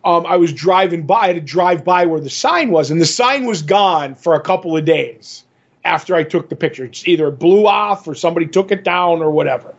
um, 0.05 0.27
I 0.27 0.37
was 0.37 0.53
driving 0.53 1.07
by, 1.07 1.17
I 1.17 1.27
had 1.29 1.37
to 1.37 1.43
drive 1.43 1.85
by 1.85 2.07
where 2.07 2.21
the 2.21 2.31
sign 2.31 2.71
was, 2.71 2.91
and 2.91 3.01
the 3.01 3.07
sign 3.07 3.45
was 3.45 3.63
gone 3.63 4.15
for 4.15 4.35
a 4.35 4.41
couple 4.41 4.77
of 4.77 4.85
days 4.85 5.45
after 5.85 6.15
I 6.15 6.25
took 6.25 6.49
the 6.49 6.57
picture. 6.57 6.85
It's 6.85 7.07
either 7.07 7.29
it 7.29 7.39
blew 7.39 7.67
off 7.67 8.07
or 8.07 8.15
somebody 8.15 8.47
took 8.47 8.71
it 8.71 8.85
down 8.85 9.21
or 9.23 9.31
whatever. 9.31 9.75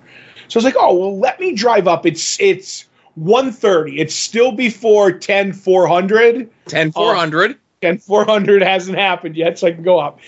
So 0.48 0.58
I 0.58 0.60
was 0.60 0.66
like, 0.66 0.76
oh 0.78 0.94
well, 0.94 1.18
let 1.18 1.40
me 1.40 1.54
drive 1.54 1.88
up. 1.88 2.06
It's 2.06 2.40
it's 2.40 2.86
1.30. 3.20 4.00
It's 4.00 4.16
still 4.16 4.52
before 4.52 5.12
10 5.12 5.54
400. 5.54 6.50
10 6.66 6.88
um, 6.88 6.92
400. 6.92 7.58
And 7.82 8.02
400 8.02 8.62
hasn't 8.62 8.98
happened 8.98 9.36
yet, 9.36 9.60
so 9.60 9.68
I 9.68 9.72
can 9.72 9.84
go 9.84 10.00
up. 10.00 10.20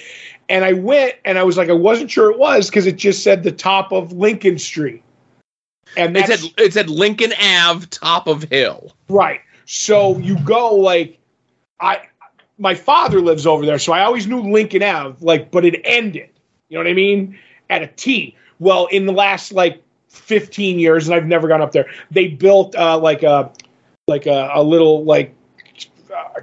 And 0.50 0.66
I 0.66 0.74
went, 0.74 1.16
and 1.24 1.40
I 1.40 1.44
was 1.44 1.58
like, 1.58 1.70
I 1.70 1.74
wasn't 1.74 2.12
sure 2.12 2.30
it 2.30 2.38
was 2.38 2.70
because 2.70 2.86
it 2.86 2.98
just 2.98 3.24
said 3.24 3.44
the 3.44 3.52
top 3.52 3.92
of 3.94 4.12
Lincoln 4.12 4.60
Street. 4.60 5.02
And 5.98 6.16
It 6.18 6.28
said 6.28 6.40
it 6.58 6.74
said 6.74 6.90
Lincoln 6.90 7.32
Ave, 7.42 7.88
top 7.88 8.28
of 8.28 8.44
hill. 8.44 8.92
right. 9.08 9.40
So 9.66 10.18
you 10.20 10.38
go 10.44 10.76
like, 10.76 11.18
I, 11.80 12.02
my 12.58 12.76
father 12.76 13.22
lives 13.22 13.46
over 13.46 13.66
there, 13.66 13.80
so 13.80 13.94
I 13.94 14.04
always 14.04 14.28
knew 14.28 14.42
Lincoln 14.42 14.84
Ave, 14.84 15.18
like, 15.26 15.52
but 15.52 15.66
it 15.66 15.82
ended. 15.84 16.30
You 16.70 16.78
know 16.78 16.84
what 16.84 16.90
I 16.90 16.94
mean? 16.94 17.38
At 17.70 17.82
a 17.82 17.88
T. 17.88 18.36
Well, 18.60 18.88
in 18.88 19.06
the 19.06 19.12
last 19.12 19.52
like 19.52 19.82
15 20.10 20.80
years, 20.80 21.08
and 21.08 21.16
I've 21.16 21.26
never 21.26 21.48
gone 21.48 21.62
up 21.62 21.72
there. 21.72 21.90
They 22.12 22.28
built 22.28 22.76
uh, 22.76 22.98
like 22.98 23.24
a 23.24 23.52
like 24.08 24.26
a, 24.26 24.52
a 24.54 24.64
little 24.64 25.04
like 25.04 25.36
uh, 26.14 26.42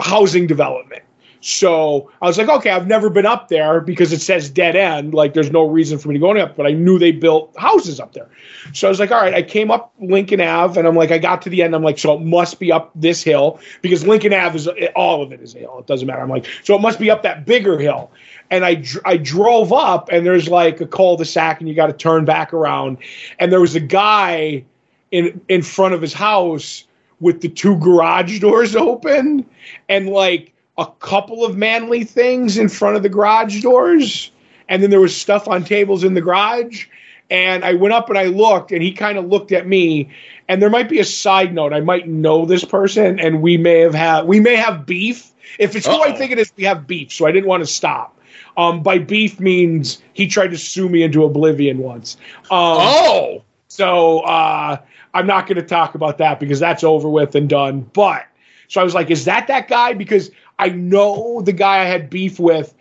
housing 0.00 0.46
development. 0.46 1.02
So 1.42 2.10
I 2.20 2.26
was 2.26 2.36
like, 2.36 2.48
okay, 2.48 2.70
I've 2.70 2.86
never 2.86 3.08
been 3.08 3.24
up 3.24 3.48
there 3.48 3.80
because 3.80 4.12
it 4.12 4.20
says 4.20 4.50
dead 4.50 4.76
end. 4.76 5.14
Like 5.14 5.32
there's 5.32 5.50
no 5.50 5.66
reason 5.66 5.98
for 5.98 6.08
me 6.08 6.14
to 6.14 6.20
go 6.20 6.36
up, 6.36 6.54
but 6.54 6.66
I 6.66 6.72
knew 6.72 6.98
they 6.98 7.12
built 7.12 7.54
houses 7.58 7.98
up 7.98 8.12
there. 8.12 8.28
So 8.74 8.86
I 8.86 8.90
was 8.90 9.00
like, 9.00 9.10
all 9.10 9.22
right, 9.22 9.32
I 9.32 9.42
came 9.42 9.70
up 9.70 9.94
Lincoln 10.00 10.42
Ave 10.42 10.78
and 10.78 10.86
I'm 10.86 10.94
like, 10.94 11.10
I 11.10 11.16
got 11.16 11.40
to 11.42 11.50
the 11.50 11.62
end. 11.62 11.74
I'm 11.74 11.82
like, 11.82 11.98
so 11.98 12.14
it 12.14 12.20
must 12.20 12.60
be 12.60 12.70
up 12.70 12.90
this 12.94 13.22
hill 13.22 13.58
because 13.80 14.06
Lincoln 14.06 14.34
Ave 14.34 14.56
is 14.56 14.68
all 14.94 15.22
of 15.22 15.32
it 15.32 15.40
is 15.40 15.54
a 15.54 15.60
hill. 15.60 15.78
It 15.78 15.86
doesn't 15.86 16.06
matter. 16.06 16.20
I'm 16.20 16.28
like, 16.28 16.46
so 16.62 16.74
it 16.74 16.82
must 16.82 16.98
be 16.98 17.10
up 17.10 17.22
that 17.22 17.46
bigger 17.46 17.78
hill. 17.78 18.10
And 18.50 18.64
I, 18.64 18.84
I 19.06 19.16
drove 19.16 19.72
up 19.72 20.10
and 20.12 20.26
there's 20.26 20.48
like 20.48 20.80
a 20.82 20.86
cul-de-sac 20.86 21.60
and 21.60 21.68
you 21.68 21.74
got 21.74 21.86
to 21.86 21.94
turn 21.94 22.26
back 22.26 22.52
around. 22.52 22.98
And 23.38 23.50
there 23.50 23.60
was 23.60 23.74
a 23.74 23.80
guy 23.80 24.64
in, 25.10 25.40
in 25.48 25.62
front 25.62 25.94
of 25.94 26.02
his 26.02 26.12
house 26.12 26.84
with 27.20 27.40
the 27.40 27.48
two 27.48 27.78
garage 27.78 28.40
doors 28.40 28.76
open 28.76 29.46
and 29.88 30.10
like 30.10 30.52
a 30.80 30.86
couple 30.98 31.44
of 31.44 31.56
manly 31.56 32.04
things 32.04 32.56
in 32.58 32.68
front 32.68 32.96
of 32.96 33.02
the 33.02 33.08
garage 33.08 33.62
doors. 33.62 34.32
And 34.68 34.82
then 34.82 34.90
there 34.90 35.00
was 35.00 35.14
stuff 35.14 35.46
on 35.46 35.62
tables 35.62 36.02
in 36.02 36.14
the 36.14 36.22
garage. 36.22 36.86
And 37.30 37.64
I 37.64 37.74
went 37.74 37.92
up 37.92 38.08
and 38.08 38.18
I 38.18 38.24
looked, 38.24 38.72
and 38.72 38.82
he 38.82 38.90
kind 38.90 39.16
of 39.16 39.26
looked 39.26 39.52
at 39.52 39.68
me. 39.68 40.08
And 40.48 40.60
there 40.60 40.70
might 40.70 40.88
be 40.88 40.98
a 40.98 41.04
side 41.04 41.54
note. 41.54 41.72
I 41.72 41.80
might 41.80 42.08
know 42.08 42.44
this 42.44 42.64
person, 42.64 43.20
and 43.20 43.40
we 43.40 43.56
may 43.56 43.78
have 43.80 43.94
had 43.94 44.26
we 44.26 44.40
may 44.40 44.56
have 44.56 44.84
beef. 44.84 45.30
If 45.58 45.76
it's 45.76 45.86
Uh-oh. 45.86 45.96
who 45.96 46.02
I 46.02 46.16
think 46.16 46.32
it 46.32 46.38
is, 46.38 46.52
we 46.56 46.64
have 46.64 46.86
beef. 46.86 47.12
So 47.12 47.26
I 47.26 47.32
didn't 47.32 47.46
want 47.46 47.62
to 47.62 47.66
stop. 47.66 48.18
Um, 48.56 48.82
by 48.82 48.98
beef 48.98 49.38
means 49.38 50.02
he 50.12 50.26
tried 50.26 50.48
to 50.48 50.58
sue 50.58 50.88
me 50.88 51.02
into 51.04 51.24
oblivion 51.24 51.78
once. 51.78 52.16
Um, 52.50 52.78
oh, 52.80 53.44
so 53.68 54.20
uh, 54.20 54.78
I'm 55.14 55.26
not 55.26 55.46
going 55.46 55.56
to 55.56 55.66
talk 55.66 55.94
about 55.94 56.18
that 56.18 56.40
because 56.40 56.58
that's 56.58 56.82
over 56.82 57.08
with 57.08 57.34
and 57.36 57.48
done. 57.48 57.82
But 57.92 58.26
so 58.66 58.80
I 58.80 58.84
was 58.84 58.94
like, 58.94 59.10
is 59.10 59.24
that 59.24 59.46
that 59.48 59.68
guy? 59.68 59.92
Because 59.92 60.30
I 60.60 60.68
know 60.68 61.40
the 61.40 61.52
guy 61.52 61.80
I 61.80 61.84
had 61.84 62.10
beef 62.10 62.38
with 62.38 62.74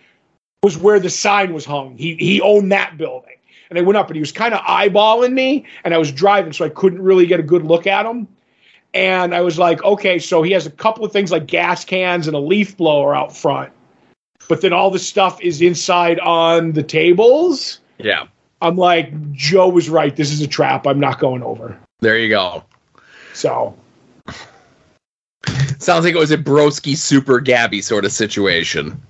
was 0.62 0.78
where 0.78 1.00
the 1.00 1.10
sign 1.10 1.54
was 1.54 1.63
hung. 1.63 1.98
He 1.98 2.15
he 2.15 2.42
owned 2.42 2.74
that 2.74 2.98
building. 2.98 3.36
And 3.70 3.80
I 3.80 3.82
went 3.84 3.98
up 3.98 4.08
and 4.08 4.15
he 4.15 4.20
was 4.20 4.34
kind 4.34 4.54
of 4.54 4.60
eyeballing 4.62 5.32
me 5.34 5.65
and 5.84 5.94
I 5.94 5.98
was 5.98 6.12
driving 6.12 6.54
so 6.54 6.65
I 6.65 6.70
couldn't 6.70 7.02
really 7.02 7.26
get 7.26 7.39
a 7.39 7.44
good 7.44 7.63
look 7.63 7.88
at 7.88 8.06
him. 8.06 8.28
And 8.94 9.34
I 9.34 9.42
was 9.42 9.60
like, 9.60 9.84
okay, 9.84 10.18
so 10.20 10.42
he 10.42 10.52
has 10.52 10.65
a 10.65 10.72
couple 10.72 11.06
of 11.06 11.13
things 11.13 11.32
like 11.32 11.46
gas 11.46 11.86
cans 11.86 12.28
and 12.28 12.36
a 12.36 12.39
leaf 12.39 12.76
blower 12.76 13.15
out 13.15 13.36
front. 13.36 13.72
But 14.50 14.62
then 14.62 14.74
all 14.74 14.89
the 14.89 15.00
stuff 15.00 15.39
is 15.42 15.62
inside 15.62 16.20
on 16.20 16.74
the 16.74 16.84
tables. 16.84 17.80
Yeah. 18.00 18.28
I'm 18.62 18.76
like, 18.76 19.32
Joe 19.32 19.70
was 19.70 19.88
right. 19.88 20.15
This 20.15 20.32
is 20.32 20.42
a 20.42 20.48
trap. 20.48 20.88
I'm 20.88 21.00
not 21.00 21.20
going 21.20 21.44
over. 21.44 21.80
There 22.00 22.18
you 22.18 22.30
go. 22.30 22.65
So 23.34 23.78
sounds 25.80 26.06
like 26.06 26.13
it 26.13 26.20
was 26.20 26.32
a 26.32 26.38
Broski 26.38 26.96
Super 26.96 27.39
Gabby 27.39 27.82
sort 27.82 28.06
of 28.06 28.12
situation. 28.12 29.02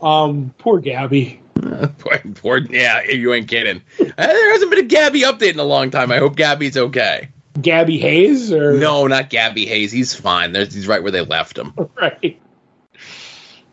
Um, 0.00 0.54
poor 0.58 0.80
Gabby. 0.80 1.42
Uh, 1.62 1.88
poor, 1.98 2.18
poor, 2.34 2.58
yeah, 2.58 3.02
you 3.02 3.32
ain't 3.32 3.48
kidding. 3.48 3.82
Uh, 4.00 4.12
there 4.16 4.52
hasn't 4.52 4.70
been 4.70 4.84
a 4.84 4.88
Gabby 4.88 5.22
update 5.22 5.52
in 5.52 5.58
a 5.58 5.64
long 5.64 5.90
time. 5.90 6.12
I 6.12 6.18
hope 6.18 6.36
Gabby's 6.36 6.76
okay. 6.76 7.28
Gabby 7.60 7.98
Hayes 7.98 8.52
or 8.52 8.74
no, 8.74 9.06
not 9.06 9.30
Gabby 9.30 9.66
Hayes. 9.66 9.90
He's 9.90 10.14
fine. 10.14 10.52
There's, 10.52 10.74
he's 10.74 10.86
right 10.86 11.02
where 11.02 11.12
they 11.12 11.22
left 11.22 11.58
him. 11.58 11.74
Right. 11.96 12.40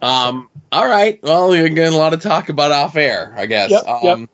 Um. 0.01 0.49
All 0.71 0.87
right. 0.87 1.21
Well, 1.23 1.49
we're 1.49 1.69
getting 1.69 1.93
a 1.93 1.97
lot 1.97 2.13
of 2.13 2.21
talk 2.21 2.49
about 2.49 2.71
off 2.71 2.95
air, 2.95 3.33
I 3.37 3.45
guess. 3.45 3.71
Yep, 3.71 3.87
um, 3.87 3.99
yep. 4.21 4.29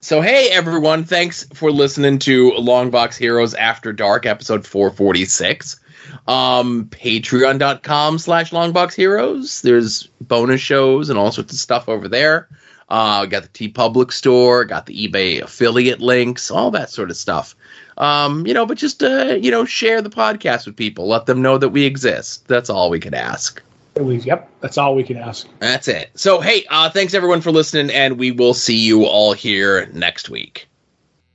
So, 0.00 0.20
hey, 0.20 0.48
everyone. 0.50 1.04
Thanks 1.04 1.46
for 1.54 1.70
listening 1.70 2.18
to 2.20 2.50
Longbox 2.52 3.16
Heroes 3.16 3.54
After 3.54 3.92
Dark, 3.92 4.26
episode 4.26 4.66
446. 4.66 5.78
Um, 6.26 6.86
Patreon.com 6.86 8.18
slash 8.18 8.50
Longbox 8.50 8.94
Heroes. 8.94 9.62
There's 9.62 10.08
bonus 10.20 10.60
shows 10.60 11.10
and 11.10 11.18
all 11.18 11.32
sorts 11.32 11.52
of 11.52 11.58
stuff 11.58 11.88
over 11.88 12.08
there. 12.08 12.48
Uh, 12.88 13.24
got 13.24 13.42
the 13.42 13.48
TeePublic 13.48 14.12
store, 14.12 14.64
got 14.64 14.86
the 14.86 15.08
eBay 15.08 15.40
affiliate 15.40 16.00
links, 16.00 16.50
all 16.50 16.70
that 16.72 16.90
sort 16.90 17.10
of 17.10 17.16
stuff. 17.16 17.56
Um, 17.96 18.46
you 18.46 18.54
know, 18.54 18.66
but 18.66 18.78
just, 18.78 19.02
uh, 19.02 19.38
you 19.40 19.50
know, 19.50 19.64
share 19.64 20.02
the 20.02 20.10
podcast 20.10 20.66
with 20.66 20.76
people. 20.76 21.06
Let 21.06 21.26
them 21.26 21.40
know 21.40 21.58
that 21.58 21.70
we 21.70 21.84
exist. 21.84 22.46
That's 22.48 22.68
all 22.68 22.90
we 22.90 23.00
could 23.00 23.14
ask. 23.14 23.62
Yep, 23.98 24.50
that's 24.60 24.78
all 24.78 24.94
we 24.94 25.04
can 25.04 25.16
ask. 25.16 25.46
That's 25.58 25.88
it. 25.88 26.10
So, 26.14 26.40
hey, 26.40 26.64
uh, 26.70 26.90
thanks 26.90 27.14
everyone 27.14 27.42
for 27.42 27.50
listening, 27.50 27.94
and 27.94 28.18
we 28.18 28.30
will 28.30 28.54
see 28.54 28.78
you 28.78 29.04
all 29.04 29.32
here 29.34 29.86
next 29.92 30.30
week. 30.30 30.66